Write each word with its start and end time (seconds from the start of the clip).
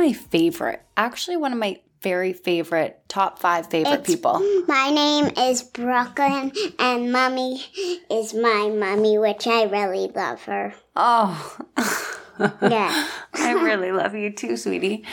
my 0.00 0.12
favorite. 0.14 0.82
Actually, 0.96 1.36
one 1.36 1.52
of 1.52 1.58
my 1.58 1.78
very 2.00 2.32
favorite, 2.32 3.02
top 3.08 3.38
five 3.38 3.66
favorite 3.66 4.00
It's- 4.00 4.06
people. 4.06 4.40
My 4.66 4.88
name 4.88 5.26
is 5.36 5.62
Brooklyn, 5.62 6.52
and 6.78 7.12
Mummy 7.12 7.62
is 8.10 8.32
my 8.32 8.70
mummy, 8.70 9.18
which 9.18 9.46
I 9.46 9.64
really 9.64 10.10
love 10.14 10.42
her. 10.44 10.74
Oh, 10.96 11.58
Yeah. 12.62 13.06
I 13.34 13.52
really 13.52 13.92
love 13.92 14.14
you 14.14 14.32
too, 14.32 14.56
sweetie. 14.56 15.04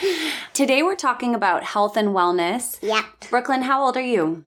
Today 0.54 0.82
we're 0.82 0.96
talking 0.96 1.34
about 1.34 1.62
health 1.62 1.98
and 1.98 2.08
wellness. 2.08 2.78
Yep. 2.80 3.04
Brooklyn, 3.28 3.62
how 3.62 3.84
old 3.84 3.98
are 3.98 4.00
you? 4.00 4.46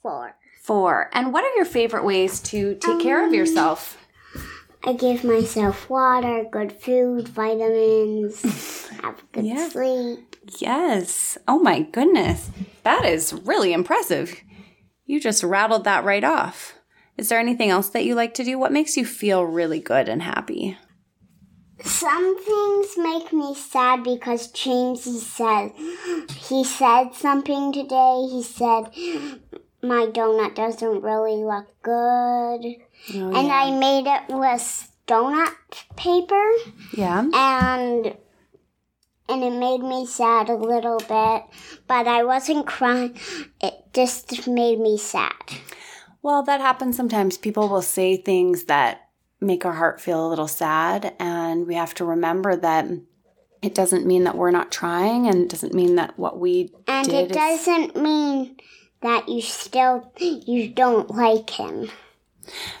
Four. 0.00 0.36
Four. 0.62 1.10
And 1.12 1.34
what 1.34 1.44
are 1.44 1.54
your 1.56 1.66
favorite 1.66 2.04
ways 2.04 2.40
to 2.40 2.76
take 2.76 3.00
care 3.00 3.22
of 3.22 3.28
um, 3.28 3.34
yourself? 3.34 4.01
I 4.84 4.92
give 4.94 5.22
myself 5.24 5.88
water, 5.88 6.44
good 6.50 6.72
food, 6.72 7.28
vitamins, 7.28 8.88
have 9.02 9.22
good 9.32 9.46
Yeah. 9.46 9.68
sleep. 9.68 10.36
Yes. 10.58 11.38
Oh 11.46 11.60
my 11.60 11.82
goodness. 11.82 12.50
That 12.82 13.04
is 13.04 13.32
really 13.32 13.72
impressive. 13.72 14.34
You 15.06 15.20
just 15.20 15.44
rattled 15.44 15.84
that 15.84 16.04
right 16.04 16.24
off. 16.24 16.74
Is 17.16 17.28
there 17.28 17.38
anything 17.38 17.70
else 17.70 17.88
that 17.90 18.04
you 18.04 18.14
like 18.14 18.34
to 18.34 18.44
do? 18.44 18.58
What 18.58 18.72
makes 18.72 18.96
you 18.96 19.04
feel 19.04 19.44
really 19.44 19.78
good 19.80 20.08
and 20.08 20.22
happy? 20.22 20.76
Some 21.84 22.38
things 22.44 22.88
make 22.96 23.32
me 23.32 23.54
sad 23.54 24.02
because 24.04 24.48
James 24.52 25.04
he 25.04 25.18
said 25.18 25.72
he 26.30 26.64
said 26.64 27.10
something 27.14 27.72
today. 27.72 28.26
He 28.30 28.42
said 28.42 28.84
my 29.82 30.06
donut 30.06 30.54
doesn't 30.54 31.02
really 31.02 31.42
look 31.44 31.66
good. 31.82 32.76
Oh, 33.14 33.34
and 33.34 33.50
I 33.52 33.70
made 33.70 34.06
it 34.06 34.22
with 34.28 34.88
donut 35.06 35.54
paper. 35.96 36.50
Yeah. 36.92 37.20
and 37.32 38.16
and 39.28 39.42
it 39.44 39.52
made 39.52 39.80
me 39.80 40.04
sad 40.06 40.48
a 40.48 40.54
little 40.54 40.98
bit, 40.98 41.42
but 41.86 42.06
I 42.06 42.22
wasn't 42.24 42.66
crying. 42.66 43.16
It 43.60 43.74
just 43.94 44.46
made 44.46 44.78
me 44.78 44.98
sad. 44.98 45.32
Well, 46.22 46.42
that 46.42 46.60
happens 46.60 46.96
sometimes. 46.96 47.38
People 47.38 47.68
will 47.68 47.82
say 47.82 48.16
things 48.16 48.64
that 48.64 49.08
make 49.40 49.64
our 49.64 49.72
heart 49.72 50.00
feel 50.00 50.26
a 50.26 50.28
little 50.28 50.48
sad, 50.48 51.14
and 51.18 51.66
we 51.66 51.74
have 51.74 51.94
to 51.94 52.04
remember 52.04 52.56
that 52.56 52.86
it 53.62 53.74
doesn't 53.74 54.06
mean 54.06 54.24
that 54.24 54.36
we're 54.36 54.50
not 54.50 54.70
trying, 54.70 55.26
and 55.26 55.36
it 55.42 55.48
doesn't 55.48 55.72
mean 55.74 55.94
that 55.96 56.18
what 56.18 56.38
we 56.38 56.72
And 56.86 57.08
it 57.08 57.30
is- 57.30 57.36
doesn't 57.36 57.96
mean 57.96 58.56
that 59.00 59.28
you 59.28 59.40
still 59.40 60.12
you 60.18 60.68
don't 60.68 61.10
like 61.14 61.50
him 61.50 61.90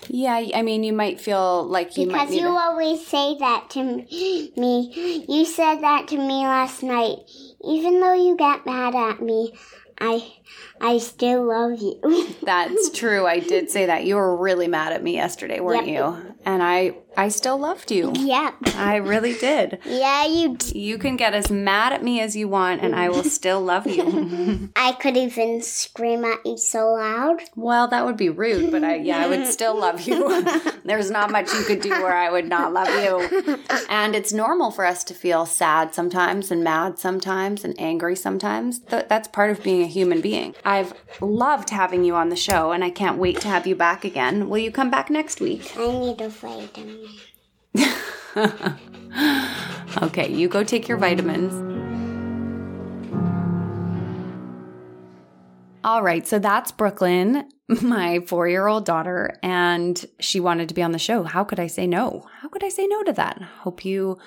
Yeah, 0.08 0.44
I 0.54 0.62
mean, 0.62 0.84
you 0.84 0.92
might 0.92 1.20
feel 1.20 1.64
like 1.64 1.96
you 1.96 2.06
might 2.06 2.24
because 2.28 2.34
you 2.36 2.48
a- 2.48 2.60
always 2.60 3.06
say 3.06 3.36
that 3.38 3.70
to 3.70 3.82
me. 4.56 5.24
You 5.28 5.44
said 5.44 5.76
that 5.82 6.08
to 6.08 6.16
me 6.16 6.44
last 6.46 6.82
night. 6.82 7.18
Even 7.64 8.00
though 8.00 8.14
you 8.14 8.36
get 8.36 8.66
mad 8.66 8.94
at 8.94 9.22
me, 9.22 9.52
I 10.00 10.32
I 10.80 10.98
still 10.98 11.44
love 11.46 11.80
you. 11.80 12.34
That's 12.42 12.90
true. 12.90 13.26
I 13.26 13.38
did 13.38 13.70
say 13.70 13.86
that. 13.86 14.04
You 14.04 14.16
were 14.16 14.36
really 14.36 14.66
mad 14.68 14.92
at 14.92 15.02
me 15.02 15.14
yesterday, 15.14 15.60
weren't 15.60 15.86
Yep. 15.86 15.94
you? 15.94 16.34
And 16.44 16.62
I 16.62 16.94
I 17.16 17.28
still 17.28 17.58
loved 17.58 17.90
you. 17.92 18.10
yep. 18.16 18.54
I 18.74 18.96
really 18.96 19.34
did. 19.34 19.78
Yeah, 19.84 20.24
you. 20.26 20.56
d- 20.56 20.78
You 20.78 20.96
can 20.98 21.16
get 21.16 21.34
as 21.34 21.50
mad 21.50 21.92
at 21.92 22.02
me 22.02 22.20
as 22.20 22.34
you 22.34 22.48
want 22.48 22.80
and 22.80 22.96
I 22.96 23.10
will 23.10 23.22
still 23.22 23.60
love 23.60 23.86
you. 23.86 24.70
I 24.76 24.92
could 24.92 25.16
even 25.16 25.60
scream 25.62 26.24
at 26.24 26.44
you 26.44 26.56
so 26.56 26.94
loud. 26.94 27.42
well, 27.54 27.86
that 27.88 28.04
would 28.06 28.16
be 28.16 28.30
rude, 28.30 28.72
but 28.72 28.82
I 28.82 28.96
yeah, 28.96 29.18
I 29.18 29.28
would 29.28 29.46
still 29.46 29.78
love 29.78 30.00
you. 30.08 30.42
There's 30.84 31.10
not 31.10 31.30
much 31.30 31.52
you 31.54 31.62
could 31.64 31.80
do 31.82 31.90
where 31.90 32.16
I 32.16 32.30
would 32.30 32.48
not 32.48 32.72
love 32.72 32.88
you. 32.88 33.58
And 33.88 34.16
it's 34.16 34.32
normal 34.32 34.70
for 34.72 34.84
us 34.84 35.04
to 35.04 35.14
feel 35.14 35.46
sad 35.46 35.94
sometimes 35.94 36.50
and 36.50 36.64
mad 36.64 36.98
sometimes 36.98 37.62
and 37.64 37.74
angry 37.78 38.16
sometimes. 38.16 38.80
Th- 38.80 39.06
that's 39.08 39.28
part 39.28 39.50
of 39.50 39.62
being 39.62 39.82
a 39.82 39.86
human 39.86 40.20
being. 40.20 40.41
I've 40.64 40.92
loved 41.20 41.70
having 41.70 42.04
you 42.04 42.14
on 42.14 42.28
the 42.28 42.36
show 42.36 42.72
and 42.72 42.82
I 42.84 42.90
can't 42.90 43.18
wait 43.18 43.40
to 43.40 43.48
have 43.48 43.66
you 43.66 43.74
back 43.74 44.04
again. 44.04 44.48
Will 44.48 44.58
you 44.58 44.70
come 44.70 44.90
back 44.90 45.10
next 45.10 45.40
week? 45.40 45.72
I 45.76 45.86
need 45.90 46.20
a 46.20 46.28
vitamin. 46.28 47.08
Okay, 50.00 50.32
you 50.32 50.48
go 50.48 50.64
take 50.64 50.88
your 50.88 50.96
vitamins. 50.96 51.52
All 55.84 56.02
right, 56.02 56.26
so 56.26 56.38
that's 56.38 56.72
Brooklyn, 56.72 57.48
my 57.82 58.20
four 58.26 58.48
year 58.48 58.66
old 58.66 58.86
daughter, 58.86 59.38
and 59.42 60.04
she 60.18 60.40
wanted 60.40 60.68
to 60.68 60.74
be 60.74 60.82
on 60.82 60.92
the 60.92 60.98
show. 60.98 61.24
How 61.24 61.44
could 61.44 61.60
I 61.60 61.66
say 61.66 61.86
no? 61.86 62.26
How 62.40 62.48
could 62.48 62.64
I 62.64 62.68
say 62.68 62.86
no 62.86 63.02
to 63.02 63.12
that? 63.12 63.42
Hope 63.60 63.84
you 63.84 64.18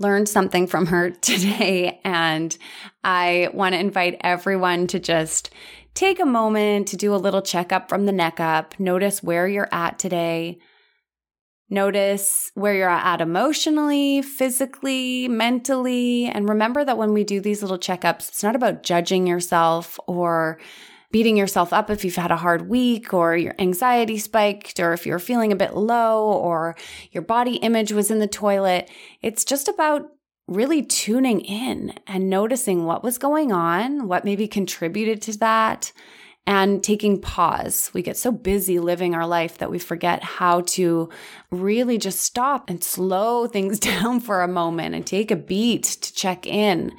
learned 0.00 0.28
something 0.28 0.66
from 0.66 0.86
her 0.86 1.10
today. 1.22 2.00
And 2.02 2.56
I 3.04 3.50
want 3.52 3.74
to 3.74 3.78
invite 3.78 4.16
everyone 4.22 4.88
to 4.88 4.98
just 4.98 5.50
take 5.94 6.18
a 6.18 6.26
moment 6.26 6.88
to 6.88 6.96
do 6.96 7.14
a 7.14 7.16
little 7.16 7.42
checkup 7.42 7.88
from 7.88 8.06
the 8.06 8.12
neck 8.12 8.40
up. 8.40 8.78
Notice 8.80 9.22
where 9.22 9.46
you're 9.46 9.68
at 9.70 9.98
today. 9.98 10.58
Notice 11.72 12.50
where 12.54 12.74
you're 12.74 12.88
at 12.88 13.20
emotionally, 13.20 14.22
physically, 14.22 15.28
mentally. 15.28 16.26
And 16.26 16.48
remember 16.48 16.84
that 16.84 16.98
when 16.98 17.12
we 17.12 17.22
do 17.22 17.40
these 17.40 17.62
little 17.62 17.78
checkups, 17.78 18.28
it's 18.28 18.42
not 18.42 18.56
about 18.56 18.82
judging 18.82 19.26
yourself 19.28 20.00
or 20.08 20.58
beating 21.12 21.36
yourself 21.36 21.72
up 21.72 21.90
if 21.90 22.04
you've 22.04 22.16
had 22.16 22.30
a 22.30 22.36
hard 22.36 22.68
week 22.68 23.12
or 23.12 23.36
your 23.36 23.54
anxiety 23.58 24.18
spiked 24.18 24.78
or 24.78 24.92
if 24.92 25.06
you're 25.06 25.18
feeling 25.18 25.52
a 25.52 25.56
bit 25.56 25.74
low 25.74 26.24
or 26.32 26.76
your 27.10 27.22
body 27.22 27.56
image 27.56 27.92
was 27.92 28.10
in 28.10 28.20
the 28.20 28.28
toilet. 28.28 28.88
It's 29.20 29.44
just 29.44 29.68
about 29.68 30.08
really 30.46 30.82
tuning 30.82 31.40
in 31.40 31.94
and 32.06 32.28
noticing 32.28 32.84
what 32.84 33.04
was 33.04 33.18
going 33.18 33.52
on, 33.52 34.08
what 34.08 34.24
maybe 34.24 34.48
contributed 34.48 35.22
to 35.22 35.38
that, 35.38 35.92
and 36.46 36.82
taking 36.82 37.20
pause. 37.20 37.90
We 37.94 38.02
get 38.02 38.16
so 38.16 38.32
busy 38.32 38.80
living 38.80 39.14
our 39.14 39.26
life 39.26 39.58
that 39.58 39.70
we 39.70 39.78
forget 39.78 40.22
how 40.22 40.62
to 40.62 41.08
really 41.50 41.98
just 41.98 42.20
stop 42.20 42.68
and 42.68 42.82
slow 42.82 43.46
things 43.48 43.78
down 43.78 44.20
for 44.20 44.42
a 44.42 44.48
moment 44.48 44.94
and 44.94 45.06
take 45.06 45.30
a 45.30 45.36
beat 45.36 45.84
to 45.84 46.12
check 46.12 46.46
in. 46.46 46.92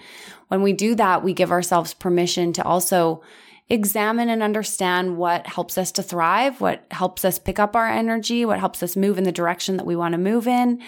When 0.47 0.61
we 0.61 0.73
do 0.73 0.95
that, 0.95 1.23
we 1.23 1.33
give 1.33 1.51
ourselves 1.51 1.94
permission 1.94 2.53
to 2.53 2.63
also 2.63 3.21
examine 3.71 4.29
and 4.29 4.44
understand 4.44 5.18
what 5.18 5.47
helps 5.47 5.77
us 5.77 5.91
to 5.94 6.03
thrive, 6.03 6.59
what 6.59 6.85
helps 6.91 7.23
us 7.23 7.39
pick 7.39 7.57
up 7.57 7.75
our 7.75 7.88
energy, 7.88 8.45
what 8.45 8.59
helps 8.59 8.83
us 8.83 8.97
move 8.97 9.18
in 9.18 9.23
the 9.23 9.31
direction 9.31 9.77
that 9.77 9.85
we 9.85 9.95
want 9.95 10.12
to 10.12 10.18
move 10.18 10.45
in. 10.45 10.81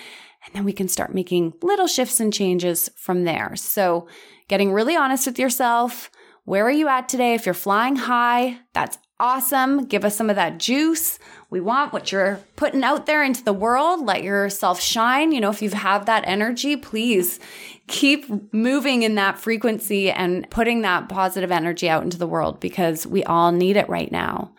And 0.45 0.53
then 0.53 0.65
we 0.65 0.73
can 0.73 0.89
start 0.89 1.15
making 1.15 1.53
little 1.61 1.87
shifts 1.87 2.19
and 2.19 2.33
changes 2.33 2.89
from 2.97 3.23
there. 3.23 3.55
So, 3.55 4.07
getting 4.49 4.73
really 4.73 4.95
honest 4.95 5.25
with 5.25 5.39
yourself. 5.39 6.11
Where 6.43 6.65
are 6.65 6.71
you 6.71 6.89
at 6.89 7.07
today? 7.07 7.33
If 7.33 7.45
you're 7.45 7.53
flying 7.53 7.95
high, 7.95 8.59
that's 8.73 8.97
awesome. 9.17 9.85
Give 9.85 10.03
us 10.03 10.17
some 10.17 10.29
of 10.29 10.35
that 10.35 10.59
juice. 10.59 11.17
We 11.53 11.61
want, 11.61 11.93
what 11.93 12.11
you're 12.11 12.41
putting 12.55 12.83
out 12.83 13.05
there 13.05 13.23
into 13.23 13.43
the 13.43 13.53
world. 13.53 14.05
Let 14.05 14.23
yourself 14.23 14.81
shine. 14.81 15.31
You 15.31 15.39
know, 15.39 15.51
if 15.51 15.61
you 15.61 15.69
have 15.69 16.07
that 16.07 16.23
energy, 16.27 16.75
please 16.75 17.39
keep 17.87 18.53
moving 18.53 19.03
in 19.03 19.15
that 19.15 19.37
frequency 19.37 20.09
and 20.09 20.49
putting 20.49 20.81
that 20.81 21.09
positive 21.09 21.51
energy 21.51 21.87
out 21.87 22.03
into 22.03 22.17
the 22.17 22.27
world 22.27 22.59
because 22.59 23.05
we 23.05 23.23
all 23.25 23.51
need 23.51 23.77
it 23.77 23.87
right 23.87 24.11
now. 24.11 24.51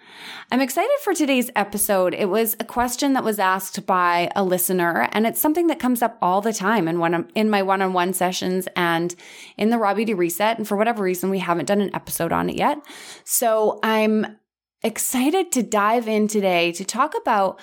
I'm 0.52 0.61
excited 0.61 0.96
for 1.02 1.14
today's 1.14 1.50
episode. 1.56 2.14
It 2.14 2.29
was 2.29 2.55
a 2.61 2.64
question 2.64 3.14
that 3.14 3.25
was 3.25 3.38
asked 3.38 3.87
by 3.87 4.31
a 4.37 4.44
listener, 4.44 5.08
and 5.11 5.26
it's 5.26 5.41
something 5.41 5.67
that 5.67 5.81
comes 5.81 6.00
up 6.00 6.17
all 6.23 6.41
the 6.41 6.52
time 6.52 6.87
in 6.87 7.00
one 7.00 7.29
in 7.35 7.50
my 7.50 7.62
one-on-one 7.62 8.12
sessions 8.12 8.69
and 8.76 9.14
in 9.56 9.70
the 9.70 9.79
Raw 9.79 9.94
Beauty 9.94 10.14
Reset. 10.14 10.58
And 10.58 10.69
for 10.69 10.76
whatever 10.76 11.02
reason, 11.02 11.31
we 11.31 11.41
haven't 11.41 11.67
done 11.67 11.81
an 11.81 11.94
episode 11.94 12.31
on 12.31 12.49
it 12.50 12.56
yet. 12.56 12.79
So 13.25 13.81
I'm 13.82 14.37
excited 14.85 15.51
to 15.53 15.63
dive 15.63 16.07
in 16.07 16.29
today 16.29 16.71
to 16.73 16.85
talk 16.85 17.15
about 17.21 17.59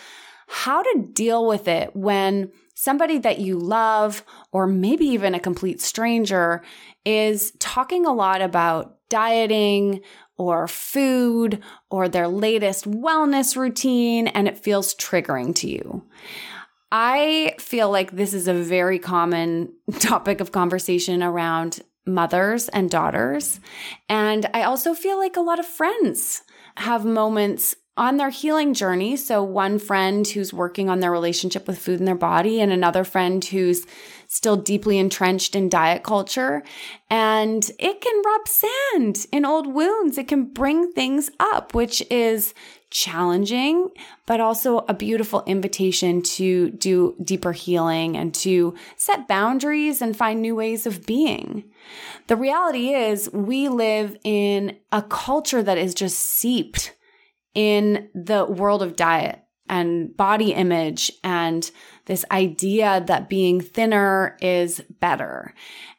how 0.48 0.84
to 0.84 1.08
deal 1.14 1.48
with 1.48 1.68
it 1.68 1.96
when 1.96 2.52
somebody 2.76 3.20
that 3.20 3.40
you 3.40 3.58
love, 3.58 4.24
or 4.52 4.68
maybe 4.68 5.06
even 5.06 5.36
a 5.36 5.40
complete 5.40 5.80
stranger, 5.80 6.64
is 7.06 7.54
talking 7.60 8.06
a 8.06 8.14
lot 8.14 8.42
about 8.42 8.98
dieting 9.10 10.02
or 10.38 10.68
food 10.68 11.62
or 11.90 12.10
their 12.10 12.28
latest 12.28 12.90
wellness 12.90 13.56
routine, 13.56 14.28
and 14.28 14.48
it 14.48 14.58
feels 14.58 14.96
triggering 14.96 15.54
to 15.56 15.70
you. 15.70 16.04
I 16.92 17.56
feel 17.60 17.90
like 17.90 18.12
this 18.12 18.34
is 18.34 18.48
a 18.48 18.54
very 18.54 19.00
common 19.00 19.74
topic 20.00 20.42
of 20.42 20.52
conversation 20.52 21.24
around 21.24 21.82
mothers 22.06 22.68
and 22.70 22.90
daughters. 22.90 23.60
And 24.10 24.50
I 24.54 24.64
also 24.64 24.94
feel 24.94 25.18
like 25.18 25.38
a 25.38 25.42
lot 25.42 25.60
of 25.60 25.66
friends 25.66 26.42
have 26.78 27.06
moments 27.06 27.76
on 27.98 28.18
their 28.18 28.30
healing 28.30 28.74
journey. 28.74 29.16
So, 29.16 29.44
one 29.44 29.78
friend 29.78 30.28
who's 30.28 30.54
working 30.54 30.90
on 30.90 31.00
their 31.00 31.12
relationship 31.12 31.68
with 31.68 31.78
food 31.78 32.00
and 32.00 32.08
their 32.08 32.16
body, 32.16 32.62
and 32.62 32.72
another 32.72 33.04
friend 33.04 33.44
who's 33.44 33.86
still 34.28 34.56
deeply 34.56 34.98
entrenched 34.98 35.56
in 35.56 35.68
diet 35.70 36.04
culture. 36.04 36.64
And 37.10 37.70
it 37.78 38.00
can 38.00 38.22
rub 38.26 38.48
sand 38.48 39.26
in 39.32 39.46
old 39.46 39.68
wounds. 39.68 40.18
It 40.18 40.30
can 40.30 40.46
bring 40.46 40.92
things 40.94 41.30
up, 41.40 41.74
which 41.74 42.02
is 42.10 42.54
challenging, 42.92 43.90
but 44.28 44.40
also 44.40 44.80
a 44.88 44.94
beautiful 44.94 45.44
invitation 45.48 46.22
to 46.22 46.70
do 46.72 47.16
deeper 47.24 47.54
healing 47.54 48.16
and 48.16 48.34
to 48.36 48.76
set 48.98 49.28
boundaries 49.28 50.02
and 50.02 50.16
find 50.16 50.42
new 50.42 50.56
ways 50.56 50.86
of 50.86 51.06
being. 51.06 51.64
The 52.28 52.36
reality 52.36 52.94
is, 52.94 53.32
we 53.34 53.70
live 53.70 54.18
in 54.24 54.78
a 54.92 55.02
culture 55.02 55.64
that 55.64 55.78
is 55.78 55.96
just 55.96 56.20
seeped 56.20 56.96
in 57.56 58.10
the 58.14 58.46
world 58.46 58.84
of 58.84 58.96
diet 58.96 59.40
and 59.72 60.16
body 60.18 60.54
image 60.54 61.12
and 61.24 61.72
this 62.06 62.26
idea 62.30 63.02
that 63.08 63.30
being 63.30 63.62
thinner 63.62 64.38
is 64.42 64.82
better. 65.00 65.54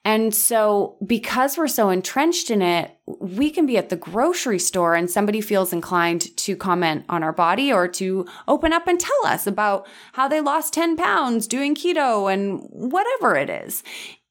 And 0.04 0.34
so 0.34 0.96
because 1.04 1.56
we're 1.56 1.68
so 1.68 1.88
entrenched 1.88 2.50
in 2.50 2.60
it, 2.60 2.94
we 3.06 3.50
can 3.50 3.64
be 3.64 3.78
at 3.78 3.88
the 3.88 3.96
grocery 3.96 4.58
store 4.58 4.94
and 4.94 5.10
somebody 5.10 5.40
feels 5.40 5.72
inclined 5.72 6.36
to 6.36 6.54
comment 6.54 7.06
on 7.08 7.22
our 7.22 7.32
body 7.32 7.72
or 7.72 7.88
to 7.88 8.26
open 8.46 8.74
up 8.74 8.86
and 8.86 9.00
tell 9.00 9.26
us 9.26 9.46
about 9.46 9.86
how 10.12 10.28
they 10.28 10.42
lost 10.42 10.74
10 10.74 10.96
pounds 10.96 11.46
doing 11.46 11.74
keto 11.74 12.30
and 12.32 12.60
whatever 12.68 13.34
it 13.36 13.48
is. 13.48 13.82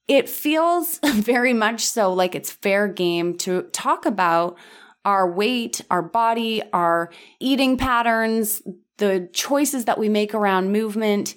It 0.08 0.30
feels 0.30 1.00
very 1.06 1.54
much 1.54 1.84
so 1.84 2.14
like 2.14 2.36
it's 2.36 2.52
fair 2.52 2.88
game 2.88 3.38
to 3.40 3.64
talk 3.72 4.06
about 4.06 4.58
our 5.04 5.32
weight, 5.32 5.82
our 5.90 6.04
body, 6.04 6.62
our 6.74 7.10
eating 7.40 7.76
patterns, 7.76 8.62
the 9.02 9.28
choices 9.34 9.86
that 9.86 9.98
we 9.98 10.08
make 10.10 10.36
around 10.36 10.72
movement. 10.72 11.34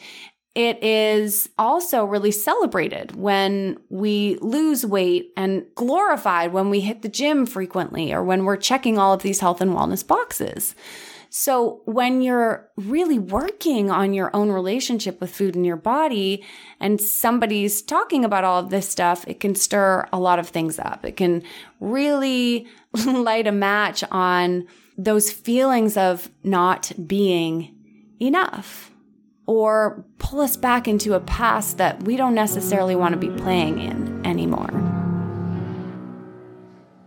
It 0.54 0.84
is 0.84 1.48
also 1.58 2.04
really 2.04 2.30
celebrated 2.30 3.16
when 3.16 3.78
we 3.88 4.36
lose 4.42 4.84
weight 4.84 5.32
and 5.34 5.64
glorified 5.74 6.52
when 6.52 6.68
we 6.68 6.80
hit 6.80 7.00
the 7.00 7.08
gym 7.08 7.46
frequently 7.46 8.12
or 8.12 8.22
when 8.22 8.44
we're 8.44 8.58
checking 8.58 8.98
all 8.98 9.14
of 9.14 9.22
these 9.22 9.40
health 9.40 9.62
and 9.62 9.72
wellness 9.72 10.06
boxes. 10.06 10.74
So 11.30 11.80
when 11.86 12.20
you're 12.20 12.68
really 12.76 13.18
working 13.18 13.90
on 13.90 14.12
your 14.12 14.30
own 14.36 14.52
relationship 14.52 15.20
with 15.20 15.34
food 15.34 15.56
and 15.56 15.66
your 15.66 15.76
body 15.76 16.44
and 16.78 17.00
somebody's 17.00 17.80
talking 17.82 18.24
about 18.24 18.44
all 18.44 18.60
of 18.60 18.70
this 18.70 18.88
stuff, 18.88 19.24
it 19.26 19.40
can 19.40 19.54
stir 19.54 20.06
a 20.12 20.20
lot 20.20 20.38
of 20.38 20.48
things 20.50 20.78
up. 20.78 21.04
It 21.04 21.16
can 21.16 21.42
really 21.80 22.68
light 23.06 23.46
a 23.46 23.52
match 23.52 24.04
on 24.12 24.68
those 24.96 25.30
feelings 25.32 25.96
of 25.96 26.30
not 26.42 26.92
being 27.06 27.74
enough 28.20 28.90
or 29.46 30.04
pull 30.18 30.40
us 30.40 30.56
back 30.56 30.88
into 30.88 31.14
a 31.14 31.20
past 31.20 31.78
that 31.78 32.02
we 32.04 32.16
don't 32.16 32.34
necessarily 32.34 32.96
want 32.96 33.12
to 33.12 33.18
be 33.18 33.34
playing 33.42 33.78
in 33.78 34.24
anymore. 34.24 34.70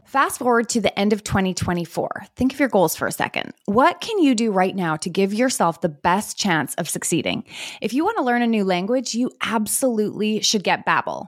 Fast 0.06 0.40
forward 0.40 0.70
to 0.70 0.80
the 0.80 0.98
end 0.98 1.12
of 1.12 1.24
2024. 1.24 2.28
Think 2.36 2.54
of 2.54 2.60
your 2.60 2.70
goals 2.70 2.96
for 2.96 3.08
a 3.08 3.12
second. 3.12 3.54
What 3.66 4.00
can 4.00 4.20
you 4.20 4.36
do 4.36 4.52
right 4.52 4.76
now 4.76 4.96
to 4.98 5.10
give 5.10 5.34
yourself 5.34 5.82
the 5.82 5.90
best 5.90 6.38
chance 6.38 6.74
of 6.76 6.88
succeeding? 6.88 7.44
If 7.82 7.94
you 7.94 8.06
want 8.06 8.18
to 8.18 8.24
learn 8.24 8.42
a 8.42 8.48
new 8.48 8.64
language, 8.64 9.16
you 9.16 9.32
absolutely 9.42 10.42
should 10.42 10.64
get 10.64 10.86
Babbel. 10.86 11.28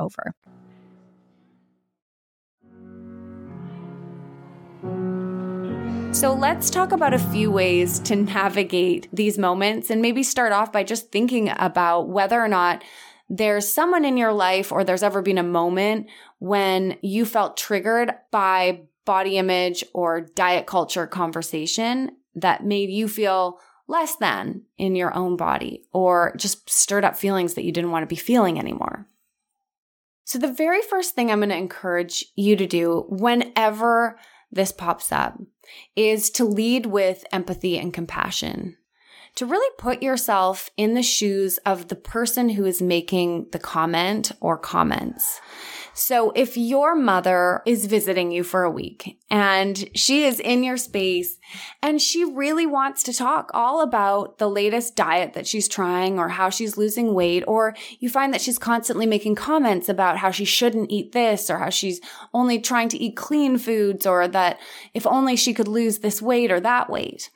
over. 0.00 0.34
So 6.12 6.34
let's 6.34 6.70
talk 6.70 6.90
about 6.90 7.14
a 7.14 7.18
few 7.18 7.52
ways 7.52 8.00
to 8.00 8.16
navigate 8.16 9.08
these 9.12 9.38
moments 9.38 9.90
and 9.90 10.02
maybe 10.02 10.24
start 10.24 10.52
off 10.52 10.72
by 10.72 10.82
just 10.82 11.12
thinking 11.12 11.52
about 11.56 12.08
whether 12.08 12.42
or 12.42 12.48
not 12.48 12.82
there's 13.28 13.72
someone 13.72 14.04
in 14.04 14.16
your 14.16 14.32
life 14.32 14.72
or 14.72 14.82
there's 14.82 15.04
ever 15.04 15.22
been 15.22 15.38
a 15.38 15.44
moment 15.44 16.08
when 16.40 16.98
you 17.00 17.24
felt 17.24 17.56
triggered 17.56 18.12
by 18.32 18.82
body 19.04 19.38
image 19.38 19.84
or 19.94 20.22
diet 20.34 20.66
culture 20.66 21.06
conversation 21.06 22.10
that 22.34 22.64
made 22.64 22.90
you 22.90 23.06
feel 23.06 23.60
less 23.86 24.16
than 24.16 24.62
in 24.78 24.96
your 24.96 25.14
own 25.14 25.36
body 25.36 25.84
or 25.92 26.34
just 26.36 26.68
stirred 26.68 27.04
up 27.04 27.16
feelings 27.16 27.54
that 27.54 27.64
you 27.64 27.72
didn't 27.72 27.92
want 27.92 28.02
to 28.02 28.06
be 28.06 28.16
feeling 28.16 28.58
anymore. 28.58 29.06
So, 30.30 30.38
the 30.38 30.52
very 30.52 30.80
first 30.80 31.16
thing 31.16 31.28
I'm 31.28 31.40
going 31.40 31.48
to 31.48 31.56
encourage 31.56 32.24
you 32.36 32.54
to 32.54 32.64
do 32.64 33.04
whenever 33.08 34.16
this 34.52 34.70
pops 34.70 35.10
up 35.10 35.36
is 35.96 36.30
to 36.30 36.44
lead 36.44 36.86
with 36.86 37.24
empathy 37.32 37.76
and 37.76 37.92
compassion. 37.92 38.76
To 39.34 39.46
really 39.46 39.68
put 39.76 40.04
yourself 40.04 40.70
in 40.76 40.94
the 40.94 41.02
shoes 41.02 41.58
of 41.66 41.88
the 41.88 41.96
person 41.96 42.50
who 42.50 42.64
is 42.64 42.80
making 42.80 43.48
the 43.50 43.58
comment 43.58 44.30
or 44.40 44.56
comments. 44.56 45.40
So 45.92 46.30
if 46.36 46.56
your 46.56 46.94
mother 46.94 47.62
is 47.66 47.86
visiting 47.86 48.30
you 48.30 48.44
for 48.44 48.62
a 48.62 48.70
week 48.70 49.18
and 49.30 49.88
she 49.94 50.24
is 50.24 50.40
in 50.40 50.62
your 50.62 50.76
space 50.76 51.38
and 51.82 52.00
she 52.00 52.24
really 52.24 52.66
wants 52.66 53.02
to 53.04 53.12
talk 53.12 53.50
all 53.52 53.82
about 53.82 54.38
the 54.38 54.48
latest 54.48 54.96
diet 54.96 55.32
that 55.32 55.46
she's 55.46 55.68
trying 55.68 56.18
or 56.18 56.28
how 56.28 56.48
she's 56.48 56.76
losing 56.76 57.12
weight, 57.14 57.44
or 57.46 57.74
you 57.98 58.08
find 58.08 58.32
that 58.32 58.40
she's 58.40 58.58
constantly 58.58 59.06
making 59.06 59.34
comments 59.34 59.88
about 59.88 60.18
how 60.18 60.30
she 60.30 60.44
shouldn't 60.44 60.90
eat 60.90 61.12
this 61.12 61.50
or 61.50 61.58
how 61.58 61.70
she's 61.70 62.00
only 62.32 62.60
trying 62.60 62.88
to 62.88 62.98
eat 62.98 63.16
clean 63.16 63.58
foods 63.58 64.06
or 64.06 64.28
that 64.28 64.58
if 64.94 65.06
only 65.06 65.36
she 65.36 65.52
could 65.52 65.68
lose 65.68 65.98
this 65.98 66.22
weight 66.22 66.52
or 66.52 66.60
that 66.60 66.88
weight. 66.88 67.30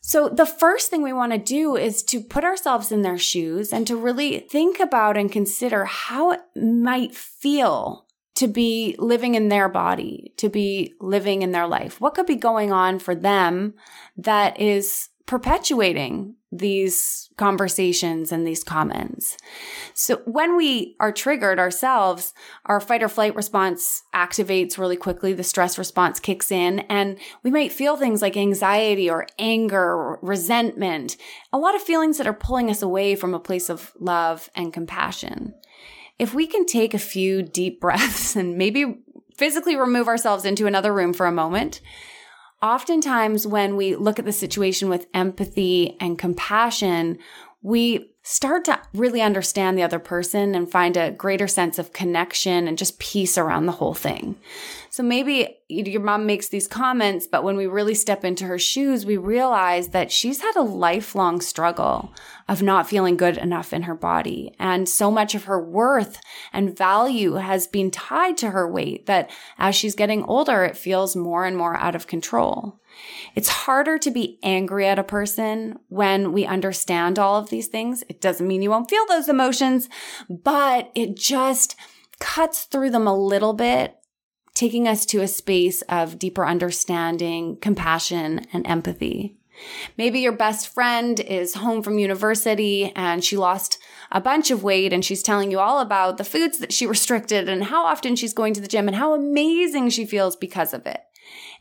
So 0.00 0.28
the 0.28 0.46
first 0.46 0.90
thing 0.90 1.02
we 1.02 1.12
want 1.12 1.32
to 1.32 1.38
do 1.38 1.76
is 1.76 2.02
to 2.04 2.20
put 2.20 2.44
ourselves 2.44 2.90
in 2.90 3.02
their 3.02 3.18
shoes 3.18 3.72
and 3.72 3.86
to 3.86 3.96
really 3.96 4.40
think 4.40 4.80
about 4.80 5.16
and 5.16 5.30
consider 5.30 5.84
how 5.84 6.32
it 6.32 6.40
might 6.56 7.14
feel 7.14 8.06
to 8.36 8.48
be 8.48 8.96
living 8.98 9.34
in 9.34 9.48
their 9.48 9.68
body, 9.68 10.32
to 10.38 10.48
be 10.48 10.94
living 11.00 11.42
in 11.42 11.52
their 11.52 11.66
life. 11.66 12.00
What 12.00 12.14
could 12.14 12.26
be 12.26 12.36
going 12.36 12.72
on 12.72 12.98
for 12.98 13.14
them 13.14 13.74
that 14.16 14.58
is 14.58 15.10
perpetuating 15.26 16.36
these 16.52 17.30
conversations 17.36 18.32
and 18.32 18.44
these 18.44 18.64
comments. 18.64 19.36
So 19.94 20.16
when 20.24 20.56
we 20.56 20.96
are 20.98 21.12
triggered 21.12 21.60
ourselves, 21.60 22.34
our 22.66 22.80
fight 22.80 23.02
or 23.02 23.08
flight 23.08 23.36
response 23.36 24.02
activates 24.14 24.76
really 24.76 24.96
quickly. 24.96 25.32
The 25.32 25.44
stress 25.44 25.78
response 25.78 26.18
kicks 26.18 26.50
in 26.50 26.80
and 26.80 27.18
we 27.44 27.50
might 27.52 27.72
feel 27.72 27.96
things 27.96 28.20
like 28.20 28.36
anxiety 28.36 29.08
or 29.08 29.28
anger 29.38 29.80
or 29.80 30.18
resentment, 30.22 31.16
a 31.52 31.58
lot 31.58 31.76
of 31.76 31.82
feelings 31.82 32.18
that 32.18 32.26
are 32.26 32.32
pulling 32.32 32.68
us 32.68 32.82
away 32.82 33.14
from 33.14 33.32
a 33.32 33.40
place 33.40 33.68
of 33.68 33.92
love 34.00 34.50
and 34.56 34.72
compassion. 34.72 35.54
If 36.18 36.34
we 36.34 36.46
can 36.46 36.66
take 36.66 36.94
a 36.94 36.98
few 36.98 37.42
deep 37.42 37.80
breaths 37.80 38.34
and 38.34 38.58
maybe 38.58 39.02
physically 39.36 39.76
remove 39.76 40.08
ourselves 40.08 40.44
into 40.44 40.66
another 40.66 40.92
room 40.92 41.12
for 41.12 41.26
a 41.26 41.32
moment, 41.32 41.80
oftentimes 42.62 43.46
when 43.46 43.76
we 43.76 43.96
look 43.96 44.18
at 44.18 44.24
the 44.24 44.32
situation 44.32 44.88
with 44.88 45.06
empathy 45.14 45.96
and 46.00 46.18
compassion, 46.18 47.18
we 47.62 48.10
start 48.22 48.64
to 48.66 48.80
really 48.94 49.22
understand 49.22 49.76
the 49.76 49.82
other 49.82 49.98
person 49.98 50.54
and 50.54 50.70
find 50.70 50.96
a 50.96 51.10
greater 51.10 51.48
sense 51.48 51.78
of 51.78 51.92
connection 51.92 52.68
and 52.68 52.76
just 52.76 52.98
peace 52.98 53.38
around 53.38 53.66
the 53.66 53.72
whole 53.72 53.94
thing. 53.94 54.36
So 54.90 55.04
maybe 55.04 55.56
your 55.68 56.02
mom 56.02 56.26
makes 56.26 56.48
these 56.48 56.66
comments, 56.66 57.28
but 57.28 57.44
when 57.44 57.56
we 57.56 57.68
really 57.68 57.94
step 57.94 58.24
into 58.24 58.44
her 58.46 58.58
shoes, 58.58 59.06
we 59.06 59.16
realize 59.16 59.90
that 59.90 60.10
she's 60.10 60.40
had 60.40 60.56
a 60.56 60.62
lifelong 60.62 61.40
struggle 61.40 62.12
of 62.48 62.60
not 62.60 62.88
feeling 62.88 63.16
good 63.16 63.38
enough 63.38 63.72
in 63.72 63.82
her 63.82 63.94
body. 63.94 64.52
And 64.58 64.88
so 64.88 65.08
much 65.10 65.36
of 65.36 65.44
her 65.44 65.62
worth 65.62 66.20
and 66.52 66.76
value 66.76 67.34
has 67.34 67.68
been 67.68 67.92
tied 67.92 68.36
to 68.38 68.50
her 68.50 68.70
weight 68.70 69.06
that 69.06 69.30
as 69.58 69.76
she's 69.76 69.94
getting 69.94 70.24
older, 70.24 70.64
it 70.64 70.76
feels 70.76 71.14
more 71.14 71.44
and 71.44 71.56
more 71.56 71.76
out 71.76 71.94
of 71.94 72.08
control. 72.08 72.80
It's 73.36 73.48
harder 73.48 73.96
to 73.98 74.10
be 74.10 74.40
angry 74.42 74.88
at 74.88 74.98
a 74.98 75.04
person 75.04 75.78
when 75.88 76.32
we 76.32 76.44
understand 76.44 77.16
all 77.16 77.36
of 77.36 77.48
these 77.48 77.68
things. 77.68 78.02
It 78.08 78.20
doesn't 78.20 78.46
mean 78.46 78.60
you 78.60 78.70
won't 78.70 78.90
feel 78.90 79.06
those 79.06 79.28
emotions, 79.28 79.88
but 80.28 80.90
it 80.96 81.16
just 81.16 81.76
cuts 82.18 82.64
through 82.64 82.90
them 82.90 83.06
a 83.06 83.16
little 83.16 83.54
bit 83.54 83.96
taking 84.54 84.88
us 84.88 85.06
to 85.06 85.20
a 85.20 85.28
space 85.28 85.82
of 85.82 86.18
deeper 86.18 86.46
understanding, 86.46 87.56
compassion, 87.56 88.46
and 88.52 88.66
empathy. 88.66 89.36
Maybe 89.96 90.20
your 90.20 90.32
best 90.32 90.68
friend 90.68 91.20
is 91.20 91.54
home 91.54 91.82
from 91.82 91.98
university 91.98 92.92
and 92.96 93.22
she 93.22 93.36
lost 93.36 93.78
a 94.10 94.20
bunch 94.20 94.50
of 94.50 94.62
weight 94.62 94.92
and 94.92 95.04
she's 95.04 95.22
telling 95.22 95.50
you 95.50 95.58
all 95.58 95.80
about 95.80 96.16
the 96.16 96.24
foods 96.24 96.58
that 96.58 96.72
she 96.72 96.86
restricted 96.94 97.48
and 97.48 97.64
how 97.64 97.84
often 97.84 98.16
she's 98.16 98.32
going 98.32 98.54
to 98.54 98.60
the 98.60 98.68
gym 98.68 98.88
and 98.88 98.96
how 98.96 99.14
amazing 99.14 99.90
she 99.90 100.04
feels 100.04 100.36
because 100.36 100.72
of 100.74 100.86
it. 100.86 101.00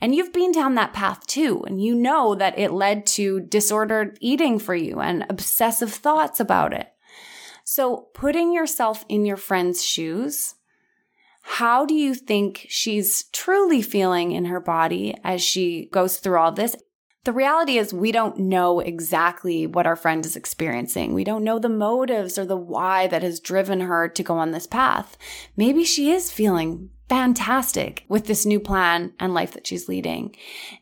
And 0.02 0.16
you've 0.16 0.34
been 0.34 0.52
down 0.52 0.76
that 0.76 0.94
path 0.94 1.28
too, 1.28 1.64
and 1.68 1.84
you 1.84 1.94
know 1.94 2.34
that 2.34 2.58
it 2.58 2.72
led 2.72 3.06
to 3.08 3.42
disordered 3.42 4.18
eating 4.22 4.58
for 4.58 4.74
you 4.74 5.00
and 5.02 5.26
obsessive 5.30 5.92
thoughts 5.92 6.40
about 6.40 6.74
it. 6.74 6.88
So 7.66 8.08
putting 8.14 8.54
yourself 8.54 9.06
in 9.10 9.26
your 9.26 9.38
friend's 9.38 9.84
shoes 9.84 10.56
how 11.54 11.84
do 11.84 11.96
you 11.96 12.14
think 12.14 12.68
she's 12.70 13.24
truly 13.34 13.82
feeling 13.82 14.34
in 14.34 14.46
her 14.46 14.60
body 14.60 15.16
as 15.24 15.42
she 15.42 15.90
goes 15.92 16.18
through 16.18 16.38
all 16.38 16.52
this? 16.52 16.76
The 17.26 17.34
reality 17.34 17.80
is, 17.80 17.92
we 17.92 18.12
don't 18.12 18.38
know 18.38 18.80
exactly 18.80 19.66
what 19.66 19.88
our 19.88 19.96
friend 19.96 20.24
is 20.28 20.36
experiencing. 20.36 21.14
We 21.14 21.24
don't 21.24 21.44
know 21.44 21.58
the 21.58 21.68
motives 21.68 22.38
or 22.38 22.46
the 22.46 22.56
why 22.56 23.08
that 23.08 23.24
has 23.24 23.40
driven 23.40 23.82
her 23.82 24.08
to 24.08 24.24
go 24.24 24.38
on 24.38 24.52
this 24.52 24.68
path. 24.68 25.18
Maybe 25.58 25.84
she 25.84 26.12
is 26.12 26.32
feeling 26.32 26.92
fantastic 27.10 28.06
with 28.08 28.28
this 28.28 28.46
new 28.46 28.60
plan 28.60 29.12
and 29.20 29.34
life 29.34 29.54
that 29.54 29.66
she's 29.66 29.90
leading. 29.90 30.36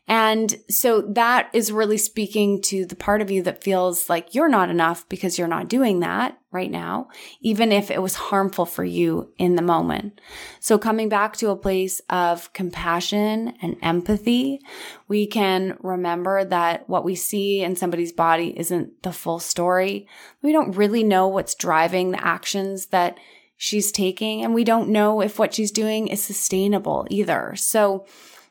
And 0.06 0.54
so 0.68 1.00
that 1.00 1.48
is 1.54 1.72
really 1.72 1.96
speaking 1.96 2.60
to 2.62 2.84
the 2.84 2.96
part 2.96 3.22
of 3.22 3.30
you 3.30 3.42
that 3.44 3.64
feels 3.64 4.10
like 4.10 4.34
you're 4.34 4.48
not 4.48 4.68
enough 4.68 5.08
because 5.08 5.38
you're 5.38 5.48
not 5.48 5.68
doing 5.68 6.00
that 6.00 6.38
right 6.50 6.70
now, 6.70 7.08
even 7.40 7.72
if 7.72 7.90
it 7.90 8.02
was 8.02 8.14
harmful 8.14 8.66
for 8.66 8.84
you 8.84 9.32
in 9.38 9.56
the 9.56 9.62
moment. 9.62 10.20
So 10.60 10.78
coming 10.78 11.08
back 11.08 11.36
to 11.38 11.48
a 11.48 11.56
place 11.56 12.00
of 12.10 12.52
compassion 12.52 13.54
and 13.62 13.76
empathy, 13.82 14.60
we 15.08 15.26
can 15.26 15.78
remember 15.80 16.44
that 16.44 16.88
what 16.88 17.04
we 17.04 17.14
see 17.14 17.62
in 17.62 17.74
somebody's 17.74 18.12
body 18.12 18.58
isn't 18.58 19.02
the 19.02 19.12
full 19.12 19.40
story. 19.40 20.06
We 20.42 20.52
don't 20.52 20.76
really 20.76 21.04
know 21.04 21.26
what's 21.26 21.54
driving 21.54 22.10
the 22.10 22.24
actions 22.24 22.86
that 22.86 23.18
she's 23.58 23.92
taking. 23.92 24.42
And 24.42 24.54
we 24.54 24.64
don't 24.64 24.88
know 24.88 25.20
if 25.20 25.38
what 25.38 25.52
she's 25.52 25.70
doing 25.70 26.08
is 26.08 26.22
sustainable 26.22 27.06
either. 27.10 27.54
So 27.56 28.06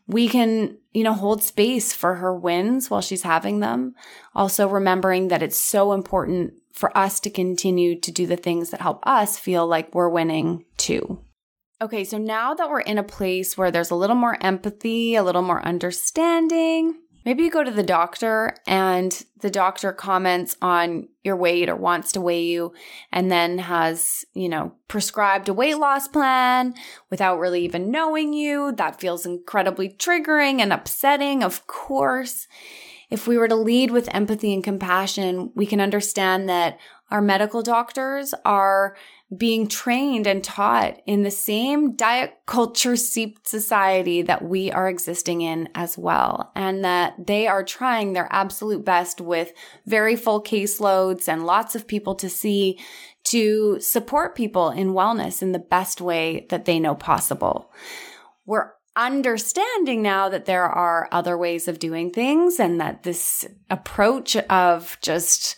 we 0.06 0.28
can, 0.28 0.78
you 0.94 1.04
know, 1.04 1.14
hold 1.14 1.42
space 1.42 1.94
for 1.94 2.16
her 2.16 2.34
wins 2.34 2.92
while 2.92 3.02
she's 3.02 3.24
having 3.24 3.60
them. 3.62 3.96
Also 4.36 4.68
remembering 4.68 5.30
that 5.30 5.42
it's 5.42 5.58
so 5.58 5.94
important 5.94 6.54
for 6.74 6.96
us 6.96 7.20
to 7.22 7.30
continue 7.30 8.00
to 8.00 8.12
do 8.12 8.28
the 8.28 8.38
things 8.38 8.70
that 8.70 8.82
help 8.82 9.00
us 9.08 9.40
feel 9.40 9.66
like 9.66 9.96
we're 9.96 10.10
winning 10.10 10.64
too. 10.78 11.20
Okay, 11.82 12.04
so 12.04 12.18
now 12.18 12.54
that 12.54 12.70
we're 12.70 12.80
in 12.82 12.98
a 12.98 13.04
place 13.04 13.58
where 13.58 13.72
there's 13.72 13.92
a 13.92 13.96
little 13.96 14.16
more 14.16 14.38
empathy, 14.42 15.16
a 15.16 15.24
little 15.24 15.42
more 15.42 15.64
understanding, 15.66 16.96
Maybe 17.28 17.44
you 17.44 17.52
go 17.52 17.62
to 17.62 17.72
the 17.72 17.84
doctor 17.84 18.56
and 18.66 19.12
the 19.42 19.50
doctor 19.50 19.92
comments 19.92 20.56
on 20.62 21.10
your 21.26 21.36
weight 21.36 21.68
or 21.68 21.76
wants 21.76 22.14
to 22.14 22.22
weigh 22.22 22.46
you 22.46 22.72
and 23.12 23.30
then 23.30 23.58
has, 23.58 24.24
you 24.34 24.48
know, 24.48 24.72
prescribed 24.88 25.50
a 25.50 25.54
weight 25.54 25.78
loss 25.78 26.08
plan 26.08 26.74
without 27.10 27.38
really 27.38 27.66
even 27.66 27.92
knowing 27.92 28.32
you. 28.32 28.72
That 28.72 29.02
feels 29.02 29.26
incredibly 29.26 29.90
triggering 29.90 30.62
and 30.62 30.72
upsetting, 30.72 31.44
of 31.44 31.68
course. 31.68 32.48
If 33.10 33.28
we 33.28 33.38
were 33.38 33.50
to 33.50 33.56
lead 33.56 33.92
with 33.92 34.08
empathy 34.16 34.54
and 34.54 34.64
compassion, 34.64 35.52
we 35.54 35.66
can 35.66 35.82
understand 35.82 36.48
that 36.48 36.80
our 37.12 37.22
medical 37.22 37.62
doctors 37.62 38.34
are 38.46 38.96
being 39.36 39.68
trained 39.68 40.26
and 40.26 40.42
taught 40.42 41.02
in 41.06 41.24
the 41.24 41.32
same 41.32 41.96
diet 41.98 42.34
culture 42.46 42.96
seeped 42.96 43.48
society 43.48 44.22
that 44.22 44.44
we 44.44 44.72
are 44.72 44.88
existing 44.88 45.42
in 45.42 45.68
as 45.76 45.98
well. 45.98 46.52
And 46.56 46.86
that 46.86 47.28
they 47.28 47.46
are 47.48 47.64
trying 47.64 48.14
their 48.14 48.30
absolute 48.32 48.86
best 48.86 49.20
with 49.20 49.52
very 49.86 50.16
full 50.16 50.42
caseloads 50.42 51.28
and 51.28 51.46
lots 51.46 51.76
of 51.76 51.88
people 51.88 52.16
to 52.16 52.30
see 52.30 52.80
to 53.26 53.78
support 53.82 54.36
people 54.36 54.70
in 54.70 54.94
wellness 54.94 55.42
in 55.42 55.52
the 55.52 55.60
best 55.60 56.00
way 56.00 56.46
that 56.50 56.64
they 56.64 56.80
know 56.80 56.96
possible. 56.96 57.74
We're 58.46 58.72
understanding 58.96 60.02
now 60.02 60.30
that 60.30 60.46
there 60.46 60.64
are 60.64 61.10
other 61.12 61.38
ways 61.38 61.68
of 61.68 61.80
doing 61.80 62.10
things 62.12 62.60
and 62.60 62.80
that 62.80 63.04
this 63.04 63.46
approach 63.70 64.38
of 64.38 64.98
just 65.02 65.58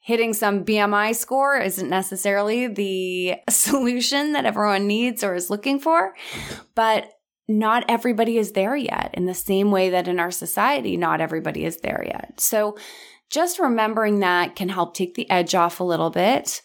hitting 0.00 0.32
some 0.32 0.64
BMI 0.64 1.14
score 1.14 1.58
isn't 1.58 1.88
necessarily 1.88 2.66
the 2.66 3.34
solution 3.50 4.32
that 4.32 4.46
everyone 4.46 4.86
needs 4.86 5.22
or 5.22 5.34
is 5.34 5.50
looking 5.50 5.78
for. 5.78 6.14
But 6.74 7.12
not 7.48 7.84
everybody 7.88 8.38
is 8.38 8.52
there 8.52 8.76
yet 8.76 9.10
in 9.14 9.26
the 9.26 9.34
same 9.34 9.70
way 9.70 9.90
that 9.90 10.08
in 10.08 10.20
our 10.20 10.30
society, 10.30 10.96
not 10.96 11.20
everybody 11.20 11.64
is 11.64 11.78
there 11.78 12.04
yet. 12.06 12.40
So 12.40 12.78
just 13.28 13.58
remembering 13.58 14.20
that 14.20 14.56
can 14.56 14.68
help 14.68 14.94
take 14.94 15.14
the 15.14 15.28
edge 15.30 15.54
off 15.54 15.80
a 15.80 15.84
little 15.84 16.10
bit. 16.10 16.62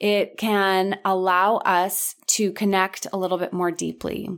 It 0.00 0.36
can 0.36 0.98
allow 1.04 1.58
us 1.58 2.16
to 2.28 2.52
connect 2.52 3.06
a 3.12 3.18
little 3.18 3.38
bit 3.38 3.52
more 3.52 3.70
deeply. 3.70 4.28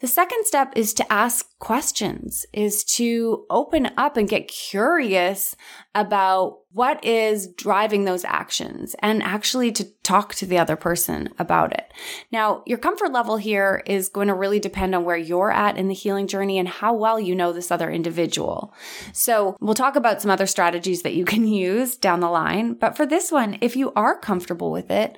The 0.00 0.06
second 0.06 0.44
step 0.46 0.72
is 0.76 0.94
to 0.94 1.12
ask 1.12 1.46
questions, 1.58 2.44
is 2.52 2.84
to 2.84 3.46
open 3.48 3.90
up 3.96 4.16
and 4.16 4.28
get 4.28 4.48
curious 4.48 5.56
about 5.94 6.58
what 6.72 7.02
is 7.04 7.46
driving 7.46 8.04
those 8.04 8.24
actions 8.24 8.96
and 8.98 9.22
actually 9.22 9.70
to 9.70 9.84
talk 10.02 10.34
to 10.34 10.44
the 10.44 10.58
other 10.58 10.74
person 10.74 11.28
about 11.38 11.72
it. 11.72 11.92
Now, 12.32 12.62
your 12.66 12.78
comfort 12.78 13.12
level 13.12 13.36
here 13.36 13.82
is 13.86 14.08
going 14.08 14.28
to 14.28 14.34
really 14.34 14.58
depend 14.58 14.94
on 14.94 15.04
where 15.04 15.16
you're 15.16 15.52
at 15.52 15.78
in 15.78 15.88
the 15.88 15.94
healing 15.94 16.26
journey 16.26 16.58
and 16.58 16.68
how 16.68 16.94
well 16.94 17.20
you 17.20 17.34
know 17.34 17.52
this 17.52 17.70
other 17.70 17.90
individual. 17.90 18.74
So 19.12 19.56
we'll 19.60 19.74
talk 19.74 19.94
about 19.94 20.20
some 20.20 20.30
other 20.30 20.46
strategies 20.46 21.02
that 21.02 21.14
you 21.14 21.24
can 21.24 21.46
use 21.48 21.96
down 21.96 22.20
the 22.20 22.28
line. 22.28 22.74
But 22.74 22.96
for 22.96 23.06
this 23.06 23.30
one, 23.30 23.58
if 23.60 23.76
you 23.76 23.92
are 23.94 24.18
comfortable 24.18 24.72
with 24.72 24.90
it, 24.90 25.16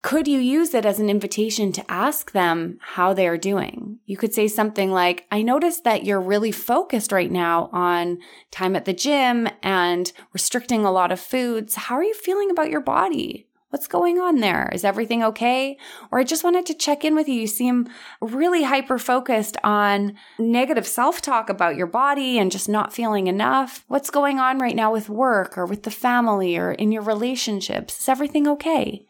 could 0.00 0.28
you 0.28 0.38
use 0.38 0.74
it 0.74 0.86
as 0.86 1.00
an 1.00 1.10
invitation 1.10 1.72
to 1.72 1.90
ask 1.90 2.30
them 2.30 2.78
how 2.80 3.12
they 3.12 3.26
are 3.26 3.36
doing? 3.36 3.98
You 4.06 4.16
could 4.16 4.32
say 4.32 4.46
something 4.46 4.92
like, 4.92 5.26
I 5.32 5.42
noticed 5.42 5.82
that 5.84 6.04
you're 6.04 6.20
really 6.20 6.52
focused 6.52 7.10
right 7.10 7.30
now 7.30 7.68
on 7.72 8.18
time 8.52 8.76
at 8.76 8.84
the 8.84 8.92
gym 8.92 9.48
and 9.62 10.12
restricting 10.32 10.84
a 10.84 10.92
lot 10.92 11.10
of 11.10 11.18
foods. 11.18 11.74
How 11.74 11.96
are 11.96 12.04
you 12.04 12.14
feeling 12.14 12.50
about 12.50 12.70
your 12.70 12.80
body? 12.80 13.48
What's 13.70 13.88
going 13.88 14.18
on 14.18 14.36
there? 14.36 14.70
Is 14.72 14.82
everything 14.82 15.22
okay? 15.24 15.76
Or 16.10 16.18
I 16.18 16.24
just 16.24 16.42
wanted 16.42 16.64
to 16.66 16.74
check 16.74 17.04
in 17.04 17.14
with 17.14 17.28
you. 17.28 17.34
You 17.34 17.46
seem 17.46 17.86
really 18.22 18.62
hyper 18.62 18.98
focused 18.98 19.58
on 19.62 20.14
negative 20.38 20.86
self 20.86 21.20
talk 21.20 21.50
about 21.50 21.76
your 21.76 21.86
body 21.86 22.38
and 22.38 22.50
just 22.50 22.66
not 22.68 22.94
feeling 22.94 23.26
enough. 23.26 23.84
What's 23.88 24.08
going 24.08 24.38
on 24.38 24.58
right 24.58 24.76
now 24.76 24.90
with 24.90 25.10
work 25.10 25.58
or 25.58 25.66
with 25.66 25.82
the 25.82 25.90
family 25.90 26.56
or 26.56 26.72
in 26.72 26.92
your 26.92 27.02
relationships? 27.02 28.00
Is 28.00 28.08
everything 28.08 28.48
okay? 28.48 29.04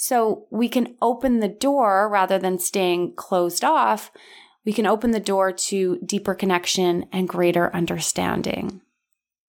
So 0.00 0.46
we 0.50 0.68
can 0.68 0.94
open 1.02 1.40
the 1.40 1.48
door 1.48 2.08
rather 2.08 2.38
than 2.38 2.60
staying 2.60 3.16
closed 3.16 3.64
off. 3.64 4.12
We 4.64 4.72
can 4.72 4.86
open 4.86 5.10
the 5.10 5.18
door 5.18 5.50
to 5.50 5.98
deeper 6.06 6.36
connection 6.36 7.06
and 7.10 7.28
greater 7.28 7.74
understanding. 7.74 8.80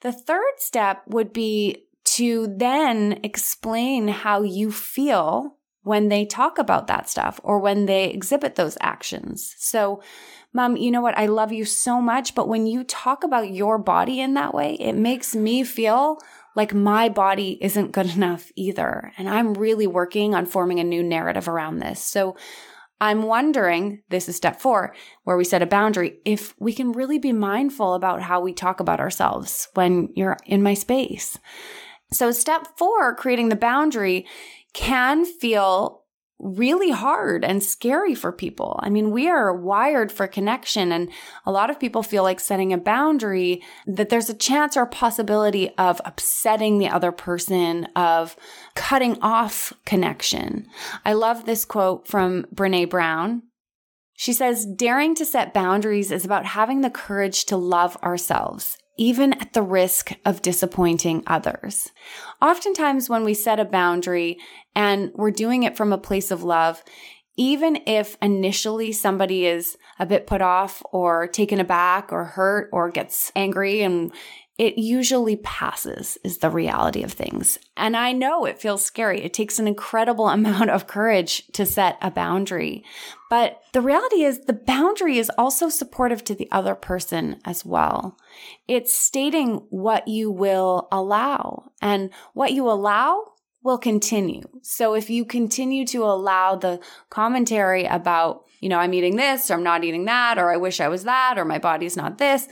The 0.02 0.12
third 0.12 0.54
step 0.58 1.04
would 1.06 1.34
be 1.34 1.86
to 2.16 2.48
then 2.48 3.20
explain 3.22 4.08
how 4.08 4.42
you 4.42 4.72
feel 4.72 5.58
when 5.84 6.10
they 6.10 6.26
talk 6.26 6.58
about 6.58 6.88
that 6.88 7.08
stuff 7.08 7.40
or 7.44 7.60
when 7.60 7.86
they 7.86 8.06
exhibit 8.06 8.56
those 8.56 8.78
actions. 8.82 9.54
So, 9.60 10.02
mom, 10.52 10.78
you 10.78 10.90
know 10.90 11.02
what? 11.02 11.18
I 11.18 11.28
love 11.28 11.52
you 11.52 11.64
so 11.64 12.02
much, 12.02 12.34
but 12.34 12.48
when 12.48 12.66
you 12.66 12.84
talk 12.84 13.24
about 13.24 13.54
your 13.54 13.78
body 13.78 14.20
in 14.20 14.34
that 14.34 14.56
way, 14.56 14.74
it 14.80 14.94
makes 14.94 15.36
me 15.36 15.64
feel 15.64 16.18
like 16.56 16.74
my 16.74 17.10
body 17.10 17.58
isn't 17.62 17.92
good 17.92 18.10
enough 18.16 18.52
either. 18.56 19.12
And 19.18 19.30
I'm 19.30 19.54
really 19.54 19.88
working 19.88 20.36
on 20.36 20.46
forming 20.46 20.80
a 20.80 20.84
new 20.84 21.04
narrative 21.04 21.48
around 21.48 21.80
this. 21.80 22.02
So 22.02 22.36
I'm 23.02 23.24
wondering, 23.24 24.04
this 24.10 24.28
is 24.28 24.36
step 24.36 24.60
four, 24.60 24.94
where 25.24 25.38
we 25.38 25.46
set 25.46 25.62
a 25.62 25.66
boundary, 25.66 26.20
if 26.26 26.54
we 26.60 26.74
can 26.74 26.92
really 26.92 27.18
be 27.18 27.32
mindful 27.32 27.94
about 27.94 28.22
how 28.22 28.42
we 28.42 28.54
talk 28.54 28.82
about 28.82 29.00
ourselves 29.00 29.70
when 29.74 30.10
you're 30.16 30.38
in 30.46 30.62
my 30.62 30.74
space. 30.74 31.38
So 32.12 32.32
step 32.32 32.68
four, 32.78 33.16
creating 33.16 33.50
the 33.50 33.56
boundary 33.56 34.26
can 34.74 35.26
feel 35.26 35.99
really 36.40 36.92
hard 36.92 37.44
and 37.44 37.62
scary 37.62 38.16
for 38.16 38.32
people. 38.32 38.80
I 38.82 38.90
mean, 38.90 39.12
we 39.12 39.28
are 39.28 39.54
wired 39.54 40.12
for 40.12 40.26
connection 40.26 40.92
and 40.92 41.10
a 41.46 41.52
lot 41.52 41.70
of 41.70 41.80
people 41.80 42.02
feel 42.02 42.24
like 42.24 42.40
setting 42.40 42.72
a 42.72 42.78
boundary 42.78 43.62
that 43.86 44.10
there's 44.10 44.30
a 44.30 44.34
chance 44.34 44.78
or 44.78 44.86
possibility 44.86 45.70
of 45.78 46.02
upsetting 46.06 46.78
the 46.78 46.88
other 46.88 47.12
person, 47.12 47.86
of 47.96 48.38
cutting 48.76 49.18
off 49.22 49.74
connection. 49.86 50.66
I 51.06 51.14
love 51.14 51.46
this 51.46 51.66
quote 51.66 52.08
from 52.08 52.46
Brene 52.56 52.90
Brown. 52.90 53.44
She 54.16 54.34
says, 54.34 54.66
daring 54.66 55.16
to 55.16 55.26
set 55.26 55.54
boundaries 55.54 56.12
is 56.12 56.26
about 56.26 56.46
having 56.46 56.82
the 56.82 56.90
courage 56.90 57.46
to 57.46 57.58
love 57.58 57.98
ourselves 58.04 58.78
even 59.00 59.32
at 59.34 59.54
the 59.54 59.62
risk 59.62 60.12
of 60.26 60.42
disappointing 60.42 61.24
others. 61.26 61.90
Oftentimes, 62.42 63.10
when 63.10 63.24
we 63.24 63.34
set 63.34 63.58
a 63.58 63.66
boundary 63.66 64.38
and 64.76 65.12
we're 65.16 65.32
doing 65.32 65.64
it 65.64 65.78
from 65.78 65.94
a 65.94 65.98
place 65.98 66.32
of 66.32 66.44
love, 66.44 66.84
even 67.38 67.80
if 67.88 68.18
initially 68.22 68.92
somebody 68.92 69.46
is 69.46 69.78
a 70.00 70.06
bit 70.06 70.28
put 70.28 70.42
off 70.42 70.84
or 70.92 71.28
taken 71.28 71.62
aback 71.62 72.12
or 72.12 72.26
hurt 72.26 72.70
or 72.74 72.92
gets 72.92 73.32
angry 73.38 73.82
and 73.82 74.12
it 74.60 74.78
usually 74.78 75.38
passes 75.38 76.18
is 76.22 76.40
the 76.40 76.50
reality 76.50 77.02
of 77.02 77.14
things. 77.14 77.58
And 77.78 77.96
I 77.96 78.12
know 78.12 78.44
it 78.44 78.60
feels 78.60 78.84
scary. 78.84 79.24
It 79.24 79.34
takes 79.34 79.58
an 79.58 79.70
incredible 79.70 80.28
amount 80.30 80.70
of 80.70 80.86
courage 80.86 81.48
to 81.54 81.66
set 81.66 81.98
a 82.02 82.12
boundary. 82.12 82.84
But 83.30 83.62
the 83.72 83.82
reality 83.82 84.24
is 84.24 84.42
the 84.42 84.54
boundary 84.54 85.18
is 85.18 85.32
also 85.38 85.70
supportive 85.70 86.26
to 86.26 86.36
the 86.36 86.50
other 86.52 86.76
person 86.76 87.40
as 87.46 87.66
well. 87.66 88.18
It's 88.68 88.94
stating 88.94 89.66
what 89.70 90.10
you 90.10 90.30
will 90.30 90.90
allow 90.92 91.72
and 91.82 92.10
what 92.34 92.52
you 92.52 92.70
allow 92.70 93.24
will 93.64 93.78
continue. 93.78 94.44
So 94.62 94.94
if 94.94 95.10
you 95.10 95.24
continue 95.24 95.86
to 95.88 96.04
allow 96.04 96.56
the 96.56 96.82
commentary 97.10 97.86
about, 97.86 98.44
you 98.60 98.68
know, 98.68 98.80
I'm 98.80 98.94
eating 98.94 99.16
this 99.16 99.50
or 99.50 99.54
I'm 99.54 99.64
not 99.64 99.84
eating 99.86 100.06
that 100.06 100.38
or 100.38 100.52
I 100.52 100.58
wish 100.58 100.82
I 100.82 100.90
was 100.90 101.04
that 101.04 101.38
or 101.38 101.46
my 101.46 101.60
body's 101.60 101.96
not 101.96 102.18
this, 102.18 102.48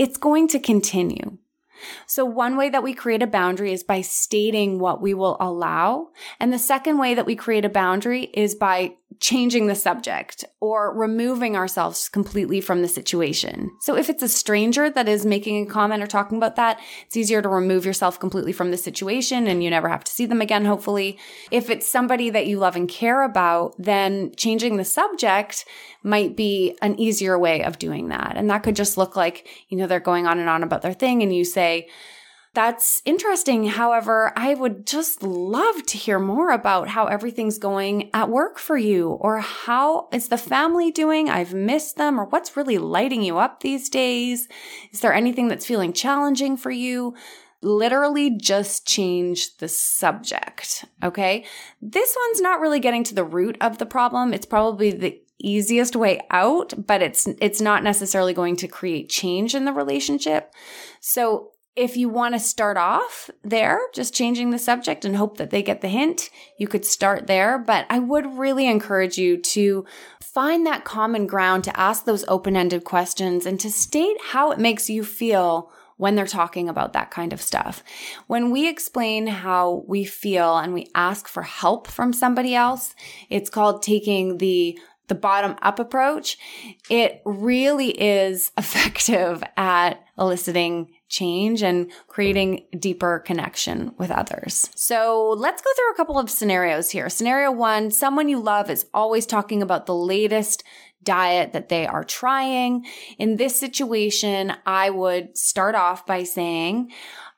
it's 0.00 0.16
going 0.16 0.48
to 0.48 0.58
continue. 0.58 1.36
So 2.06 2.24
one 2.24 2.56
way 2.56 2.70
that 2.70 2.82
we 2.82 2.94
create 2.94 3.22
a 3.22 3.26
boundary 3.26 3.70
is 3.74 3.84
by 3.84 4.00
stating 4.00 4.78
what 4.78 5.02
we 5.02 5.12
will 5.12 5.36
allow. 5.38 6.08
And 6.40 6.50
the 6.50 6.58
second 6.58 6.96
way 6.96 7.12
that 7.12 7.26
we 7.26 7.36
create 7.36 7.66
a 7.66 7.70
boundary 7.70 8.22
is 8.32 8.54
by 8.54 8.94
changing 9.20 9.66
the 9.66 9.74
subject 9.74 10.46
or 10.60 10.94
removing 10.94 11.54
ourselves 11.54 12.08
completely 12.08 12.60
from 12.60 12.80
the 12.80 12.88
situation. 12.88 13.70
So 13.80 13.94
if 13.94 14.08
it's 14.08 14.22
a 14.22 14.28
stranger 14.28 14.88
that 14.88 15.08
is 15.08 15.26
making 15.26 15.62
a 15.62 15.70
comment 15.70 16.02
or 16.02 16.06
talking 16.06 16.38
about 16.38 16.56
that, 16.56 16.80
it's 17.06 17.18
easier 17.18 17.42
to 17.42 17.48
remove 17.48 17.84
yourself 17.84 18.18
completely 18.18 18.52
from 18.52 18.70
the 18.70 18.78
situation 18.78 19.46
and 19.46 19.62
you 19.62 19.68
never 19.68 19.90
have 19.90 20.04
to 20.04 20.12
see 20.12 20.24
them 20.24 20.40
again, 20.40 20.64
hopefully. 20.64 21.18
If 21.50 21.68
it's 21.68 21.86
somebody 21.86 22.30
that 22.30 22.46
you 22.46 22.58
love 22.58 22.76
and 22.76 22.88
care 22.88 23.22
about, 23.22 23.74
then 23.78 24.32
changing 24.36 24.78
the 24.78 24.84
subject 24.86 25.66
might 26.02 26.34
be 26.34 26.78
an 26.80 26.98
easier 26.98 27.38
way 27.38 27.62
of 27.62 27.78
doing 27.78 28.08
that. 28.08 28.32
And 28.36 28.48
that 28.48 28.62
could 28.62 28.76
just 28.76 28.96
look 28.96 29.16
like, 29.16 29.46
you 29.68 29.76
know, 29.76 29.86
they're 29.86 30.00
going 30.00 30.26
on 30.26 30.38
and 30.38 30.48
on 30.48 30.62
about 30.62 30.80
their 30.80 30.94
thing 30.94 31.22
and 31.22 31.34
you 31.34 31.44
say, 31.44 31.88
that's 32.52 33.00
interesting. 33.04 33.66
However, 33.66 34.32
I 34.34 34.54
would 34.54 34.84
just 34.84 35.22
love 35.22 35.86
to 35.86 35.96
hear 35.96 36.18
more 36.18 36.50
about 36.50 36.88
how 36.88 37.06
everything's 37.06 37.58
going 37.58 38.10
at 38.12 38.28
work 38.28 38.58
for 38.58 38.76
you 38.76 39.10
or 39.10 39.38
how 39.38 40.08
is 40.12 40.28
the 40.28 40.38
family 40.38 40.90
doing? 40.90 41.30
I've 41.30 41.54
missed 41.54 41.96
them 41.96 42.18
or 42.18 42.24
what's 42.24 42.56
really 42.56 42.78
lighting 42.78 43.22
you 43.22 43.38
up 43.38 43.60
these 43.60 43.88
days? 43.88 44.48
Is 44.92 45.00
there 45.00 45.14
anything 45.14 45.46
that's 45.46 45.66
feeling 45.66 45.92
challenging 45.92 46.56
for 46.56 46.72
you? 46.72 47.14
Literally 47.62 48.36
just 48.36 48.84
change 48.84 49.56
the 49.58 49.68
subject. 49.68 50.84
Okay. 51.04 51.44
This 51.80 52.16
one's 52.26 52.40
not 52.40 52.58
really 52.58 52.80
getting 52.80 53.04
to 53.04 53.14
the 53.14 53.24
root 53.24 53.58
of 53.60 53.78
the 53.78 53.86
problem. 53.86 54.32
It's 54.32 54.46
probably 54.46 54.90
the 54.90 55.20
easiest 55.38 55.94
way 55.94 56.20
out, 56.30 56.74
but 56.76 57.00
it's, 57.00 57.28
it's 57.40 57.60
not 57.60 57.84
necessarily 57.84 58.34
going 58.34 58.56
to 58.56 58.66
create 58.66 59.08
change 59.08 59.54
in 59.54 59.66
the 59.66 59.72
relationship. 59.72 60.52
So 61.00 61.52
if 61.80 61.96
you 61.96 62.10
want 62.10 62.34
to 62.34 62.38
start 62.38 62.76
off 62.76 63.30
there, 63.42 63.80
just 63.94 64.12
changing 64.12 64.50
the 64.50 64.58
subject 64.58 65.06
and 65.06 65.16
hope 65.16 65.38
that 65.38 65.48
they 65.48 65.62
get 65.62 65.80
the 65.80 65.88
hint, 65.88 66.28
you 66.58 66.68
could 66.68 66.84
start 66.84 67.26
there. 67.26 67.58
But 67.58 67.86
I 67.88 67.98
would 67.98 68.38
really 68.38 68.68
encourage 68.68 69.16
you 69.16 69.38
to 69.38 69.86
find 70.20 70.66
that 70.66 70.84
common 70.84 71.26
ground 71.26 71.64
to 71.64 71.80
ask 71.80 72.04
those 72.04 72.22
open 72.28 72.54
ended 72.54 72.84
questions 72.84 73.46
and 73.46 73.58
to 73.60 73.70
state 73.70 74.18
how 74.22 74.50
it 74.52 74.58
makes 74.58 74.90
you 74.90 75.02
feel 75.02 75.72
when 75.96 76.16
they're 76.16 76.26
talking 76.26 76.68
about 76.68 76.92
that 76.92 77.10
kind 77.10 77.32
of 77.32 77.40
stuff. 77.40 77.82
When 78.26 78.50
we 78.50 78.68
explain 78.68 79.26
how 79.26 79.82
we 79.88 80.04
feel 80.04 80.58
and 80.58 80.74
we 80.74 80.90
ask 80.94 81.28
for 81.28 81.42
help 81.42 81.86
from 81.86 82.12
somebody 82.12 82.54
else, 82.54 82.94
it's 83.30 83.48
called 83.48 83.82
taking 83.82 84.36
the 84.36 84.78
the 85.08 85.14
bottom 85.16 85.56
up 85.60 85.78
approach. 85.78 86.38
It 86.88 87.20
really 87.24 87.90
is 87.90 88.52
effective 88.58 89.42
at 89.56 90.04
eliciting 90.18 90.90
change 91.10 91.62
and 91.62 91.90
creating 92.06 92.64
deeper 92.78 93.18
connection 93.18 93.92
with 93.98 94.10
others. 94.10 94.70
So 94.74 95.34
let's 95.36 95.60
go 95.60 95.70
through 95.76 95.92
a 95.92 95.96
couple 95.96 96.18
of 96.18 96.30
scenarios 96.30 96.90
here. 96.90 97.10
Scenario 97.10 97.52
one, 97.52 97.90
someone 97.90 98.28
you 98.28 98.40
love 98.40 98.70
is 98.70 98.86
always 98.94 99.26
talking 99.26 99.62
about 99.62 99.84
the 99.84 99.94
latest 99.94 100.64
diet 101.02 101.52
that 101.52 101.68
they 101.68 101.86
are 101.86 102.04
trying. 102.04 102.86
In 103.18 103.36
this 103.36 103.58
situation, 103.58 104.52
I 104.66 104.90
would 104.90 105.36
start 105.36 105.74
off 105.74 106.06
by 106.06 106.24
saying, 106.24 106.92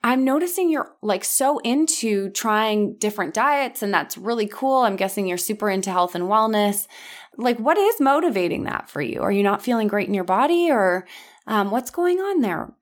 I'm 0.04 0.24
noticing 0.24 0.68
you're 0.68 0.96
like 1.00 1.24
so 1.24 1.58
into 1.60 2.28
trying 2.30 2.96
different 2.96 3.34
diets, 3.34 3.82
and 3.82 3.94
that's 3.94 4.18
really 4.18 4.48
cool. 4.48 4.78
I'm 4.78 4.96
guessing 4.96 5.28
you're 5.28 5.38
super 5.38 5.70
into 5.70 5.92
health 5.92 6.16
and 6.16 6.24
wellness. 6.24 6.88
Like, 7.36 7.58
what 7.58 7.78
is 7.78 8.00
motivating 8.00 8.64
that 8.64 8.90
for 8.90 9.00
you? 9.00 9.22
Are 9.22 9.30
you 9.32 9.44
not 9.44 9.62
feeling 9.62 9.86
great 9.86 10.08
in 10.08 10.14
your 10.14 10.24
body, 10.24 10.70
or 10.70 11.06
um, 11.46 11.70
what's 11.70 11.90
going 11.90 12.18
on 12.18 12.40
there? 12.40 12.72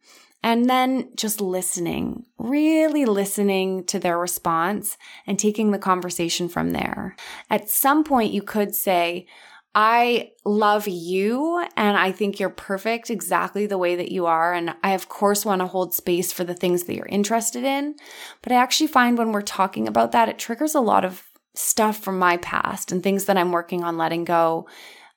And 0.42 0.70
then 0.70 1.11
just 1.16 1.40
listening, 1.40 2.24
really 2.38 3.05
listening 3.05 3.85
to 3.85 3.98
their 3.98 4.18
response 4.18 4.96
and 5.26 5.38
taking 5.38 5.70
the 5.70 5.79
conversation 5.79 6.48
from 6.48 6.70
there. 6.70 7.14
At 7.50 7.68
some 7.68 8.05
point, 8.05 8.33
you 8.33 8.42
could 8.42 8.74
say, 8.74 9.26
I 9.74 10.33
love 10.44 10.88
you 10.88 11.64
and 11.76 11.96
I 11.96 12.11
think 12.11 12.40
you're 12.40 12.50
perfect 12.50 13.09
exactly 13.09 13.66
the 13.66 13.79
way 13.79 13.94
that 13.94 14.11
you 14.11 14.26
are. 14.26 14.53
And 14.53 14.74
I, 14.83 14.92
of 14.92 15.09
course, 15.09 15.44
want 15.44 15.61
to 15.61 15.66
hold 15.66 15.94
space 15.94 16.33
for 16.33 16.42
the 16.42 16.55
things 16.55 16.85
that 16.85 16.94
you're 16.96 17.07
interested 17.07 17.62
in. 17.62 17.94
But 18.42 18.53
I 18.53 18.57
actually 18.57 18.88
find 18.88 19.16
when 19.16 19.31
we're 19.31 19.42
talking 19.42 19.87
about 19.87 20.11
that, 20.12 20.29
it 20.29 20.38
triggers 20.38 20.74
a 20.74 20.81
lot 20.81 21.05
of 21.05 21.22
stuff 21.55 21.98
from 21.98 22.18
my 22.18 22.37
past 22.38 22.90
and 22.90 23.03
things 23.03 23.26
that 23.26 23.37
I'm 23.37 23.53
working 23.53 23.85
on 23.85 23.96
letting 23.96 24.24
go. 24.24 24.66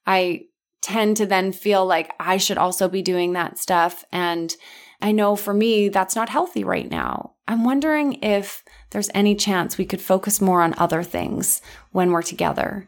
I 0.06 0.46
tend 0.82 1.18
to 1.18 1.26
then 1.26 1.52
feel 1.52 1.86
like 1.86 2.14
I 2.20 2.38
should 2.38 2.58
also 2.58 2.88
be 2.88 3.02
doing 3.02 3.34
that 3.34 3.58
stuff. 3.58 4.04
And 4.12 4.56
I 5.04 5.12
know 5.12 5.36
for 5.36 5.54
me, 5.54 5.90
that's 5.90 6.16
not 6.16 6.30
healthy 6.30 6.64
right 6.64 6.90
now. 6.90 7.34
I'm 7.46 7.66
wondering 7.66 8.24
if 8.24 8.64
there's 8.92 9.10
any 9.14 9.36
chance 9.36 9.78
we 9.78 9.86
could 9.86 10.02
focus 10.02 10.40
more 10.40 10.62
on 10.62 10.74
other 10.78 11.04
things 11.04 11.62
when 11.92 12.12
we're 12.12 12.22
together. 12.24 12.88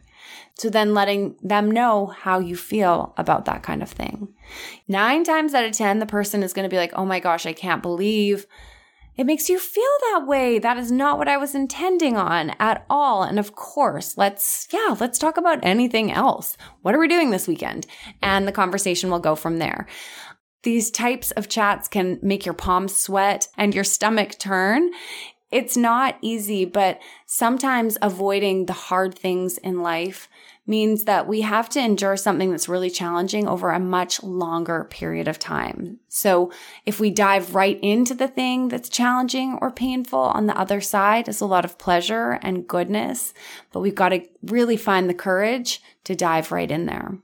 So 0.58 0.70
then 0.70 0.94
letting 0.94 1.36
them 1.44 1.70
know 1.70 2.06
how 2.06 2.40
you 2.40 2.56
feel 2.56 3.14
about 3.18 3.44
that 3.46 3.64
kind 3.64 3.84
of 3.84 3.90
thing. 3.90 4.30
Nine 4.88 5.26
times 5.26 5.54
out 5.54 5.66
of 5.66 5.74
10, 5.74 6.00
the 6.00 6.06
person 6.06 6.42
is 6.42 6.54
going 6.54 6.64
to 6.64 6.74
be 6.74 6.78
like, 6.78 6.94
oh 6.94 7.06
my 7.06 7.20
gosh, 7.20 7.46
I 7.46 7.52
can't 7.52 7.82
believe 7.82 8.48
it 9.18 9.26
makes 9.26 9.48
you 9.48 9.58
feel 9.60 9.84
that 10.12 10.26
way. 10.28 10.60
That 10.60 10.78
is 10.78 10.92
not 10.92 11.18
what 11.18 11.30
I 11.30 11.38
was 11.38 11.56
intending 11.56 12.18
on 12.18 12.52
at 12.60 12.86
all. 12.90 13.24
And 13.24 13.40
of 13.40 13.56
course, 13.56 14.18
let's, 14.18 14.68
yeah, 14.72 14.96
let's 15.00 15.18
talk 15.18 15.38
about 15.38 15.64
anything 15.64 16.12
else. 16.12 16.58
What 16.82 16.96
are 16.96 17.00
we 17.00 17.08
doing 17.08 17.30
this 17.30 17.48
weekend? 17.48 17.88
And 18.22 18.46
the 18.46 18.52
conversation 18.52 19.10
will 19.10 19.20
go 19.20 19.36
from 19.36 19.58
there. 19.58 19.88
These 20.66 20.90
types 20.90 21.30
of 21.32 21.48
chats 21.48 21.88
can 21.88 22.18
make 22.24 22.44
your 22.44 22.56
palms 22.56 22.98
sweat 22.98 23.48
and 23.56 23.76
your 23.76 23.84
stomach 23.84 24.40
turn. 24.40 24.90
It's 25.52 25.78
not 25.78 26.18
easy, 26.22 26.66
but 26.66 27.00
sometimes 27.28 28.00
avoiding 28.02 28.66
the 28.66 28.74
hard 28.74 29.14
things 29.14 29.60
in 29.60 29.84
life 29.84 30.28
means 30.66 31.04
that 31.04 31.28
we 31.28 31.42
have 31.42 31.70
to 31.70 31.80
endure 31.80 32.18
something 32.18 32.50
that's 32.50 32.68
really 32.68 32.90
challenging 32.90 33.48
over 33.48 33.70
a 33.70 33.80
much 33.80 34.24
longer 34.24 34.86
period 34.86 35.28
of 35.28 35.38
time. 35.38 36.00
So 36.10 36.52
if 36.84 37.00
we 37.00 37.12
dive 37.12 37.54
right 37.54 37.80
into 37.84 38.16
the 38.16 38.28
thing 38.28 38.70
that's 38.70 38.90
challenging 38.90 39.60
or 39.62 39.70
painful 39.70 40.18
on 40.18 40.48
the 40.48 40.58
other 40.58 40.82
side 40.82 41.30
is 41.30 41.42
a 41.42 41.46
lot 41.46 41.64
of 41.64 41.78
pleasure 41.78 42.40
and 42.42 42.68
goodness, 42.68 43.36
but 43.72 43.82
we've 43.82 43.94
got 43.94 44.10
to 44.10 44.28
really 44.42 44.78
find 44.78 45.08
the 45.08 45.14
courage 45.14 45.80
to 46.06 46.16
dive 46.16 46.52
right 46.52 46.72
in 46.72 46.88
there. 46.88 47.20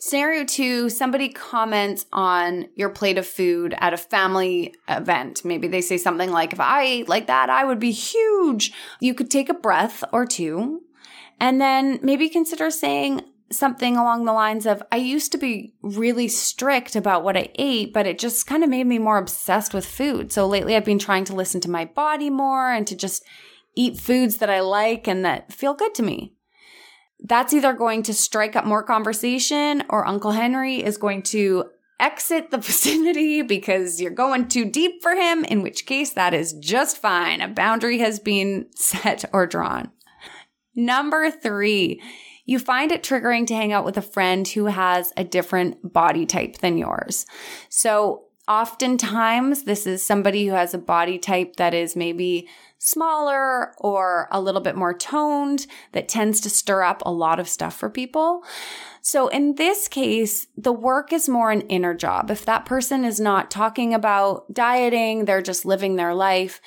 Scenario 0.00 0.44
two, 0.44 0.88
somebody 0.88 1.28
comments 1.28 2.06
on 2.12 2.68
your 2.76 2.88
plate 2.88 3.18
of 3.18 3.26
food 3.26 3.74
at 3.78 3.92
a 3.92 3.96
family 3.96 4.72
event. 4.86 5.44
Maybe 5.44 5.66
they 5.66 5.80
say 5.80 5.98
something 5.98 6.30
like, 6.30 6.52
if 6.52 6.60
I 6.60 6.84
ate 6.84 7.08
like 7.08 7.26
that, 7.26 7.50
I 7.50 7.64
would 7.64 7.80
be 7.80 7.90
huge. 7.90 8.72
You 9.00 9.12
could 9.12 9.28
take 9.28 9.48
a 9.48 9.54
breath 9.54 10.04
or 10.12 10.24
two 10.24 10.82
and 11.40 11.60
then 11.60 11.98
maybe 12.00 12.28
consider 12.28 12.70
saying 12.70 13.22
something 13.50 13.96
along 13.96 14.24
the 14.24 14.32
lines 14.32 14.66
of, 14.66 14.84
I 14.92 14.98
used 14.98 15.32
to 15.32 15.38
be 15.38 15.74
really 15.82 16.28
strict 16.28 16.94
about 16.94 17.24
what 17.24 17.36
I 17.36 17.48
ate, 17.56 17.92
but 17.92 18.06
it 18.06 18.20
just 18.20 18.46
kind 18.46 18.62
of 18.62 18.70
made 18.70 18.86
me 18.86 19.00
more 19.00 19.18
obsessed 19.18 19.74
with 19.74 19.84
food. 19.84 20.30
So 20.30 20.46
lately 20.46 20.76
I've 20.76 20.84
been 20.84 21.00
trying 21.00 21.24
to 21.24 21.34
listen 21.34 21.60
to 21.62 21.70
my 21.70 21.86
body 21.86 22.30
more 22.30 22.70
and 22.70 22.86
to 22.86 22.94
just 22.94 23.24
eat 23.74 23.98
foods 23.98 24.36
that 24.36 24.50
I 24.50 24.60
like 24.60 25.08
and 25.08 25.24
that 25.24 25.52
feel 25.52 25.74
good 25.74 25.94
to 25.96 26.04
me. 26.04 26.34
That's 27.20 27.52
either 27.52 27.72
going 27.72 28.04
to 28.04 28.14
strike 28.14 28.56
up 28.56 28.64
more 28.64 28.82
conversation 28.82 29.84
or 29.88 30.06
Uncle 30.06 30.32
Henry 30.32 30.82
is 30.82 30.96
going 30.96 31.22
to 31.24 31.70
exit 32.00 32.50
the 32.50 32.58
vicinity 32.58 33.42
because 33.42 34.00
you're 34.00 34.10
going 34.10 34.48
too 34.48 34.64
deep 34.64 35.02
for 35.02 35.14
him, 35.14 35.44
in 35.44 35.62
which 35.62 35.86
case 35.86 36.12
that 36.12 36.34
is 36.34 36.52
just 36.54 36.98
fine. 36.98 37.40
A 37.40 37.48
boundary 37.48 37.98
has 37.98 38.18
been 38.18 38.66
set 38.74 39.24
or 39.32 39.46
drawn. 39.46 39.90
Number 40.74 41.30
three, 41.30 42.00
you 42.44 42.58
find 42.58 42.92
it 42.92 43.02
triggering 43.02 43.46
to 43.48 43.54
hang 43.54 43.72
out 43.72 43.84
with 43.84 43.98
a 43.98 44.02
friend 44.02 44.46
who 44.46 44.66
has 44.66 45.12
a 45.16 45.24
different 45.24 45.92
body 45.92 46.24
type 46.24 46.58
than 46.58 46.78
yours. 46.78 47.26
So 47.68 48.24
oftentimes 48.48 49.64
this 49.64 49.86
is 49.86 50.06
somebody 50.06 50.46
who 50.46 50.54
has 50.54 50.72
a 50.72 50.78
body 50.78 51.18
type 51.18 51.56
that 51.56 51.74
is 51.74 51.94
maybe 51.94 52.48
smaller 52.78 53.74
or 53.78 54.28
a 54.30 54.40
little 54.40 54.60
bit 54.60 54.76
more 54.76 54.94
toned 54.94 55.66
that 55.92 56.08
tends 56.08 56.40
to 56.40 56.50
stir 56.50 56.82
up 56.82 57.02
a 57.04 57.12
lot 57.12 57.40
of 57.40 57.48
stuff 57.48 57.76
for 57.76 57.90
people. 57.90 58.44
So 59.02 59.28
in 59.28 59.56
this 59.56 59.88
case, 59.88 60.46
the 60.56 60.72
work 60.72 61.12
is 61.12 61.28
more 61.28 61.50
an 61.50 61.62
inner 61.62 61.94
job. 61.94 62.30
If 62.30 62.44
that 62.44 62.66
person 62.66 63.04
is 63.04 63.18
not 63.18 63.50
talking 63.50 63.94
about 63.94 64.52
dieting, 64.52 65.24
they're 65.24 65.42
just 65.42 65.64
living 65.64 65.96
their 65.96 66.14
life. 66.14 66.60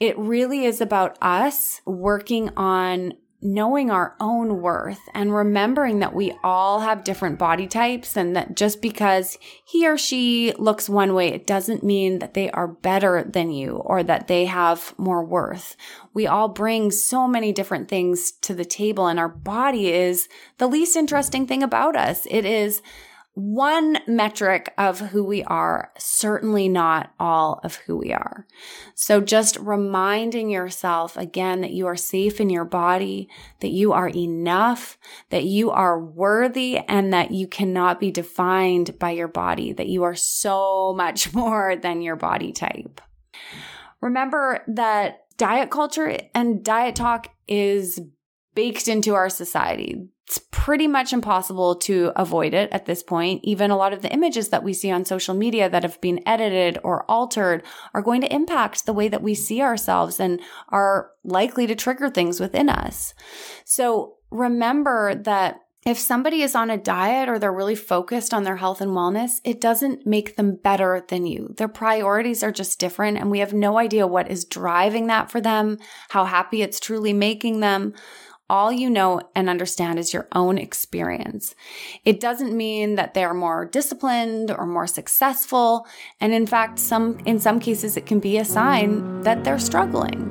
It 0.00 0.18
really 0.18 0.64
is 0.64 0.80
about 0.80 1.16
us 1.22 1.80
working 1.86 2.50
on 2.56 3.14
knowing 3.44 3.90
our 3.90 4.16
own 4.20 4.62
worth 4.62 5.00
and 5.12 5.34
remembering 5.34 5.98
that 5.98 6.14
we 6.14 6.32
all 6.42 6.80
have 6.80 7.04
different 7.04 7.38
body 7.38 7.66
types 7.66 8.16
and 8.16 8.34
that 8.34 8.56
just 8.56 8.80
because 8.80 9.36
he 9.66 9.86
or 9.86 9.98
she 9.98 10.54
looks 10.56 10.88
one 10.88 11.12
way, 11.12 11.28
it 11.28 11.46
doesn't 11.46 11.84
mean 11.84 12.20
that 12.20 12.32
they 12.32 12.50
are 12.52 12.66
better 12.66 13.22
than 13.22 13.50
you 13.50 13.76
or 13.76 14.02
that 14.02 14.28
they 14.28 14.46
have 14.46 14.94
more 14.96 15.22
worth. 15.22 15.76
We 16.14 16.26
all 16.26 16.48
bring 16.48 16.90
so 16.90 17.28
many 17.28 17.52
different 17.52 17.88
things 17.88 18.32
to 18.32 18.54
the 18.54 18.64
table 18.64 19.08
and 19.08 19.20
our 19.20 19.28
body 19.28 19.92
is 19.92 20.26
the 20.56 20.66
least 20.66 20.96
interesting 20.96 21.46
thing 21.46 21.62
about 21.62 21.96
us. 21.96 22.26
It 22.30 22.46
is 22.46 22.80
one 23.34 23.98
metric 24.06 24.72
of 24.78 25.00
who 25.00 25.24
we 25.24 25.42
are, 25.42 25.90
certainly 25.98 26.68
not 26.68 27.12
all 27.18 27.60
of 27.64 27.74
who 27.76 27.96
we 27.96 28.12
are. 28.12 28.46
So 28.94 29.20
just 29.20 29.56
reminding 29.58 30.50
yourself 30.50 31.16
again 31.16 31.60
that 31.62 31.72
you 31.72 31.88
are 31.88 31.96
safe 31.96 32.40
in 32.40 32.48
your 32.48 32.64
body, 32.64 33.28
that 33.58 33.72
you 33.72 33.92
are 33.92 34.08
enough, 34.08 34.96
that 35.30 35.44
you 35.44 35.72
are 35.72 36.00
worthy 36.00 36.78
and 36.78 37.12
that 37.12 37.32
you 37.32 37.48
cannot 37.48 37.98
be 37.98 38.12
defined 38.12 38.98
by 39.00 39.10
your 39.10 39.28
body, 39.28 39.72
that 39.72 39.88
you 39.88 40.04
are 40.04 40.14
so 40.14 40.92
much 40.96 41.34
more 41.34 41.74
than 41.74 42.02
your 42.02 42.16
body 42.16 42.52
type. 42.52 43.00
Remember 44.00 44.62
that 44.68 45.24
diet 45.38 45.70
culture 45.70 46.18
and 46.34 46.64
diet 46.64 46.94
talk 46.94 47.34
is 47.48 48.00
baked 48.54 48.86
into 48.86 49.14
our 49.14 49.28
society 49.28 50.08
it's 50.26 50.40
pretty 50.50 50.86
much 50.86 51.12
impossible 51.12 51.76
to 51.76 52.10
avoid 52.16 52.54
it 52.54 52.70
at 52.72 52.86
this 52.86 53.02
point. 53.02 53.40
Even 53.44 53.70
a 53.70 53.76
lot 53.76 53.92
of 53.92 54.00
the 54.00 54.12
images 54.12 54.48
that 54.48 54.62
we 54.62 54.72
see 54.72 54.90
on 54.90 55.04
social 55.04 55.34
media 55.34 55.68
that 55.68 55.82
have 55.82 56.00
been 56.00 56.26
edited 56.26 56.78
or 56.82 57.08
altered 57.10 57.62
are 57.92 58.00
going 58.00 58.22
to 58.22 58.34
impact 58.34 58.86
the 58.86 58.94
way 58.94 59.06
that 59.08 59.22
we 59.22 59.34
see 59.34 59.60
ourselves 59.60 60.18
and 60.18 60.40
are 60.70 61.10
likely 61.24 61.66
to 61.66 61.74
trigger 61.74 62.08
things 62.08 62.40
within 62.40 62.70
us. 62.70 63.12
So 63.66 64.14
remember 64.30 65.14
that 65.14 65.60
if 65.84 65.98
somebody 65.98 66.40
is 66.40 66.54
on 66.54 66.70
a 66.70 66.78
diet 66.78 67.28
or 67.28 67.38
they're 67.38 67.52
really 67.52 67.74
focused 67.74 68.32
on 68.32 68.44
their 68.44 68.56
health 68.56 68.80
and 68.80 68.92
wellness, 68.92 69.40
it 69.44 69.60
doesn't 69.60 70.06
make 70.06 70.36
them 70.36 70.56
better 70.56 71.04
than 71.08 71.26
you. 71.26 71.52
Their 71.58 71.68
priorities 71.68 72.42
are 72.42 72.52
just 72.52 72.80
different 72.80 73.18
and 73.18 73.30
we 73.30 73.40
have 73.40 73.52
no 73.52 73.76
idea 73.76 74.06
what 74.06 74.30
is 74.30 74.46
driving 74.46 75.08
that 75.08 75.30
for 75.30 75.42
them, 75.42 75.76
how 76.08 76.24
happy 76.24 76.62
it's 76.62 76.80
truly 76.80 77.12
making 77.12 77.60
them 77.60 77.92
all 78.54 78.70
you 78.70 78.88
know 78.88 79.20
and 79.34 79.50
understand 79.50 79.98
is 79.98 80.12
your 80.12 80.28
own 80.30 80.58
experience. 80.58 81.56
It 82.04 82.20
doesn't 82.20 82.56
mean 82.56 82.94
that 82.94 83.12
they're 83.12 83.34
more 83.34 83.64
disciplined 83.64 84.52
or 84.52 84.64
more 84.64 84.86
successful. 84.86 85.88
And 86.20 86.32
in 86.32 86.46
fact, 86.46 86.78
some, 86.78 87.18
in 87.26 87.40
some 87.40 87.58
cases, 87.58 87.96
it 87.96 88.06
can 88.06 88.20
be 88.20 88.38
a 88.38 88.44
sign 88.44 89.22
that 89.22 89.42
they're 89.42 89.58
struggling. 89.58 90.30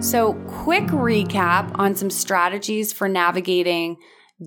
So, 0.00 0.32
quick 0.48 0.84
recap 0.84 1.78
on 1.78 1.94
some 1.94 2.08
strategies 2.08 2.94
for 2.94 3.06
navigating 3.06 3.98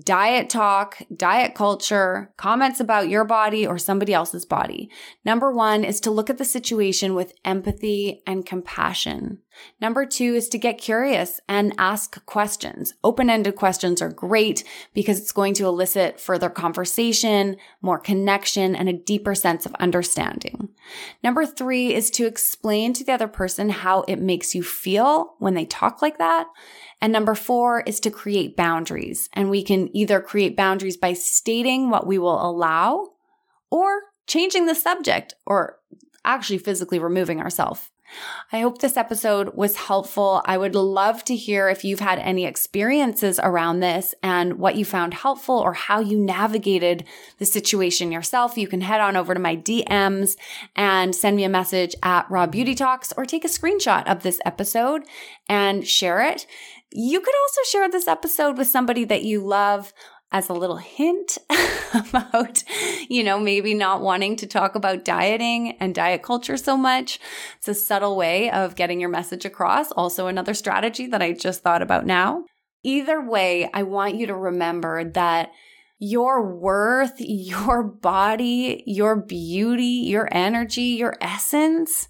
diet 0.02 0.50
talk, 0.50 0.98
diet 1.14 1.54
culture, 1.54 2.32
comments 2.36 2.80
about 2.80 3.08
your 3.08 3.24
body 3.24 3.66
or 3.66 3.78
somebody 3.78 4.12
else's 4.12 4.44
body. 4.44 4.90
Number 5.24 5.52
one 5.52 5.84
is 5.84 6.00
to 6.00 6.10
look 6.10 6.28
at 6.28 6.38
the 6.38 6.44
situation 6.44 7.14
with 7.14 7.32
empathy 7.44 8.22
and 8.26 8.44
compassion. 8.44 9.38
Number 9.80 10.04
two 10.04 10.34
is 10.34 10.48
to 10.48 10.58
get 10.58 10.78
curious 10.78 11.40
and 11.48 11.74
ask 11.78 12.24
questions. 12.26 12.94
Open-ended 13.04 13.54
questions 13.54 14.02
are 14.02 14.10
great 14.10 14.64
because 14.94 15.20
it's 15.20 15.30
going 15.30 15.54
to 15.54 15.66
elicit 15.66 16.18
further 16.18 16.50
conversation, 16.50 17.56
more 17.80 18.00
connection, 18.00 18.74
and 18.74 18.88
a 18.88 18.92
deeper 18.92 19.34
sense 19.34 19.64
of 19.64 19.74
understanding. 19.76 20.70
Number 21.22 21.46
three 21.46 21.94
is 21.94 22.10
to 22.12 22.26
explain 22.26 22.92
to 22.94 23.04
the 23.04 23.12
other 23.12 23.28
person 23.28 23.68
how 23.68 24.02
it 24.08 24.18
makes 24.18 24.56
you 24.56 24.64
feel 24.64 25.34
when 25.38 25.54
they 25.54 25.66
talk 25.66 26.02
like 26.02 26.18
that. 26.18 26.48
And 27.04 27.12
number 27.12 27.34
four 27.34 27.82
is 27.82 28.00
to 28.00 28.10
create 28.10 28.56
boundaries. 28.56 29.28
And 29.34 29.50
we 29.50 29.62
can 29.62 29.94
either 29.94 30.22
create 30.22 30.56
boundaries 30.56 30.96
by 30.96 31.12
stating 31.12 31.90
what 31.90 32.06
we 32.06 32.18
will 32.18 32.42
allow 32.42 33.10
or 33.70 34.04
changing 34.26 34.64
the 34.64 34.74
subject 34.74 35.34
or 35.44 35.80
actually 36.24 36.56
physically 36.56 36.98
removing 36.98 37.42
ourselves 37.42 37.90
I 38.52 38.60
hope 38.60 38.78
this 38.78 38.96
episode 38.96 39.54
was 39.54 39.76
helpful. 39.76 40.42
I 40.44 40.58
would 40.58 40.74
love 40.74 41.24
to 41.24 41.36
hear 41.36 41.68
if 41.68 41.84
you've 41.84 42.00
had 42.00 42.18
any 42.18 42.44
experiences 42.44 43.40
around 43.42 43.80
this 43.80 44.14
and 44.22 44.58
what 44.58 44.76
you 44.76 44.84
found 44.84 45.14
helpful 45.14 45.58
or 45.58 45.72
how 45.72 46.00
you 46.00 46.18
navigated 46.18 47.04
the 47.38 47.44
situation 47.44 48.12
yourself. 48.12 48.56
You 48.56 48.68
can 48.68 48.82
head 48.82 49.00
on 49.00 49.16
over 49.16 49.34
to 49.34 49.40
my 49.40 49.56
DMs 49.56 50.36
and 50.76 51.14
send 51.14 51.36
me 51.36 51.44
a 51.44 51.48
message 51.48 51.94
at 52.02 52.30
Raw 52.30 52.46
Beauty 52.46 52.74
Talks 52.74 53.12
or 53.16 53.24
take 53.24 53.44
a 53.44 53.48
screenshot 53.48 54.06
of 54.06 54.22
this 54.22 54.40
episode 54.44 55.02
and 55.48 55.86
share 55.86 56.22
it. 56.22 56.46
You 56.96 57.20
could 57.20 57.34
also 57.34 57.60
share 57.68 57.90
this 57.90 58.06
episode 58.06 58.56
with 58.56 58.68
somebody 58.68 59.04
that 59.06 59.24
you 59.24 59.44
love 59.44 59.92
as 60.30 60.48
a 60.48 60.52
little 60.52 60.76
hint 60.76 61.38
about, 61.94 62.62
you 63.08 63.24
know, 63.24 63.40
maybe 63.40 63.74
not 63.74 64.00
wanting 64.00 64.36
to 64.36 64.46
talk 64.46 64.76
about 64.76 65.04
dieting 65.04 65.72
and 65.80 65.92
diet 65.92 66.22
culture 66.22 66.56
so 66.56 66.76
much. 66.76 67.18
It's 67.58 67.66
a 67.66 67.74
subtle 67.74 68.16
way 68.16 68.48
of 68.48 68.76
getting 68.76 69.00
your 69.00 69.10
message 69.10 69.44
across. 69.44 69.90
Also, 69.90 70.28
another 70.28 70.54
strategy 70.54 71.08
that 71.08 71.20
I 71.20 71.32
just 71.32 71.64
thought 71.64 71.82
about 71.82 72.06
now. 72.06 72.44
Either 72.84 73.20
way, 73.20 73.68
I 73.74 73.82
want 73.82 74.14
you 74.14 74.28
to 74.28 74.36
remember 74.36 75.02
that 75.02 75.50
your 75.98 76.56
worth, 76.56 77.14
your 77.18 77.82
body, 77.82 78.84
your 78.86 79.16
beauty, 79.16 80.04
your 80.06 80.28
energy, 80.30 80.82
your 80.82 81.16
essence 81.20 82.06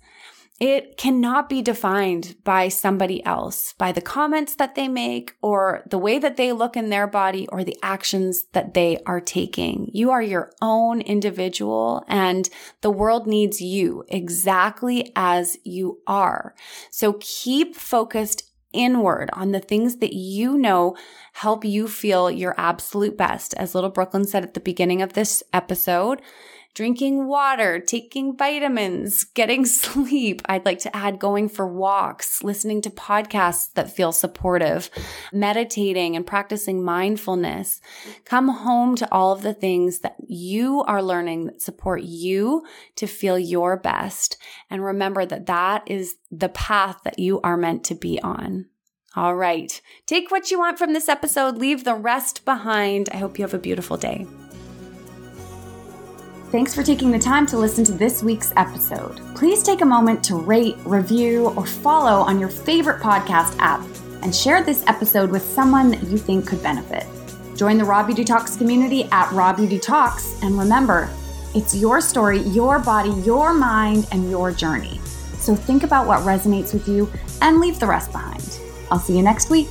it 0.61 0.97
cannot 0.97 1.49
be 1.49 1.63
defined 1.63 2.37
by 2.45 2.69
somebody 2.69 3.25
else, 3.25 3.73
by 3.73 3.91
the 3.91 4.01
comments 4.01 4.55
that 4.55 4.77
they 4.77 4.87
make 4.87 5.35
or 5.43 5.83
the 5.91 5.99
way 5.99 6.21
that 6.21 6.37
they 6.37 6.53
look 6.53 6.77
in 6.77 6.91
their 6.91 7.09
body 7.09 7.49
or 7.49 7.65
the 7.65 7.77
actions 7.83 8.45
that 8.53 8.73
they 8.73 8.99
are 9.05 9.21
taking. 9.21 9.91
You 9.93 10.13
are 10.13 10.23
your 10.23 10.53
own 10.63 11.01
individual 11.01 12.05
and 12.07 12.49
the 12.83 12.91
world 12.91 13.27
needs 13.27 13.61
you 13.61 14.05
exactly 14.07 15.11
as 15.17 15.59
you 15.65 15.99
are. 16.07 16.55
So 16.91 17.17
keep 17.21 17.75
focused 17.75 18.51
inward 18.73 19.31
on 19.33 19.53
the 19.53 19.61
things 19.61 19.97
that 19.97 20.13
you 20.13 20.59
know 20.59 20.97
help 21.33 21.65
you 21.65 21.89
feel 21.89 22.31
your 22.31 22.55
absolute 22.59 23.17
best. 23.17 23.55
As 23.55 23.75
little 23.75 23.91
Brooklyn 23.91 24.25
said 24.25 24.45
at 24.45 24.55
the 24.55 24.61
beginning 24.61 25.03
of 25.03 25.15
this 25.15 25.43
episode, 25.53 26.21
drinking 26.75 27.27
water, 27.27 27.79
taking 27.79 28.37
vitamins, 28.37 29.25
getting 29.25 29.65
sleep. 29.65 30.43
I'd 30.47 30.65
like 30.65 30.81
to 30.81 30.95
add 30.95 31.19
going 31.19 31.49
for 31.49 31.67
walks, 31.67 32.43
listening 32.43 32.83
to 32.83 32.91
podcasts 32.91 33.73
that 33.75 33.95
feel 33.95 34.13
supportive, 34.13 34.91
meditating 35.33 36.17
and 36.17 36.27
practicing 36.27 36.85
mindfulness. 36.85 37.81
Come 38.25 38.49
home 38.49 38.97
to 38.97 39.11
all 39.13 39.33
of 39.33 39.43
the 39.43 39.55
things 39.55 40.01
that 40.01 40.17
you 40.27 40.83
are 40.83 41.03
learning 41.03 41.47
that 41.47 41.63
support 41.63 42.03
you 42.03 42.65
to 42.97 43.07
feel 43.07 43.39
your 43.39 43.77
best. 43.77 44.37
And 44.69 44.85
remember 44.85 45.25
that 45.25 45.47
that 45.47 45.85
is 45.87 46.17
the 46.31 46.49
path 46.49 46.99
that 47.05 47.19
you 47.19 47.41
are 47.43 47.57
meant 47.57 47.85
to 47.85 47.95
be 47.95 48.21
on. 48.21 48.67
All 49.17 49.37
right. 49.37 49.81
Take 50.07 50.33
what 50.33 50.51
you 50.51 50.59
want 50.59 50.77
from 50.77 50.93
this 50.93 51.09
episode, 51.09 51.57
leave 51.57 51.85
the 51.85 51.95
rest 51.95 52.45
behind. 52.45 53.09
I 53.13 53.19
hope 53.19 53.39
you 53.39 53.45
have 53.45 53.55
a 53.55 53.59
beautiful 53.59 53.97
day. 53.97 54.27
Thanks 56.55 56.73
for 56.73 56.85
taking 56.85 57.11
the 57.11 57.19
time 57.19 57.47
to 57.47 57.59
listen 57.59 57.83
to 57.83 57.91
this 57.91 58.23
week's 58.23 58.53
episode. 58.57 59.21
Please 59.35 59.65
take 59.65 59.81
a 59.81 59.85
moment 59.85 60.23
to 60.23 60.37
rate, 60.37 60.77
review, 60.85 61.49
or 61.57 61.67
follow 61.67 62.21
on 62.21 62.39
your 62.39 62.49
favorite 62.49 63.03
podcast 63.03 63.57
app 63.59 63.85
and 64.23 64.33
share 64.33 64.63
this 64.63 64.85
episode 64.87 65.33
with 65.33 65.43
someone 65.43 65.91
that 65.91 66.05
you 66.05 66.17
think 66.17 66.47
could 66.47 66.63
benefit. 66.63 67.09
Join 67.57 67.77
the 67.77 67.85
Raw 67.85 68.07
Beauty 68.07 68.23
Talks 68.23 68.57
community 68.57 69.03
at 69.11 69.33
Raw 69.33 69.53
Beauty 69.53 69.81
Talks, 69.81 70.41
and 70.45 70.57
remember, 70.57 71.11
it's 71.57 71.75
your 71.75 72.01
story, 72.01 72.39
your 72.39 72.79
body, 72.79 73.11
your 73.23 73.53
mind, 73.53 74.07
and 74.13 74.31
your 74.31 74.53
journey. 74.53 75.01
So 75.39 75.57
think 75.57 75.83
about 75.83 76.07
what 76.07 76.21
resonates 76.21 76.73
with 76.73 76.87
you 76.87 77.11
and 77.43 77.59
leave 77.59 77.81
the 77.81 77.89
rest 77.89 78.13
behind. 78.13 78.61
I'll 78.93 79.01
see 79.01 79.17
you 79.17 79.25
next 79.25 79.51
week. 79.51 79.71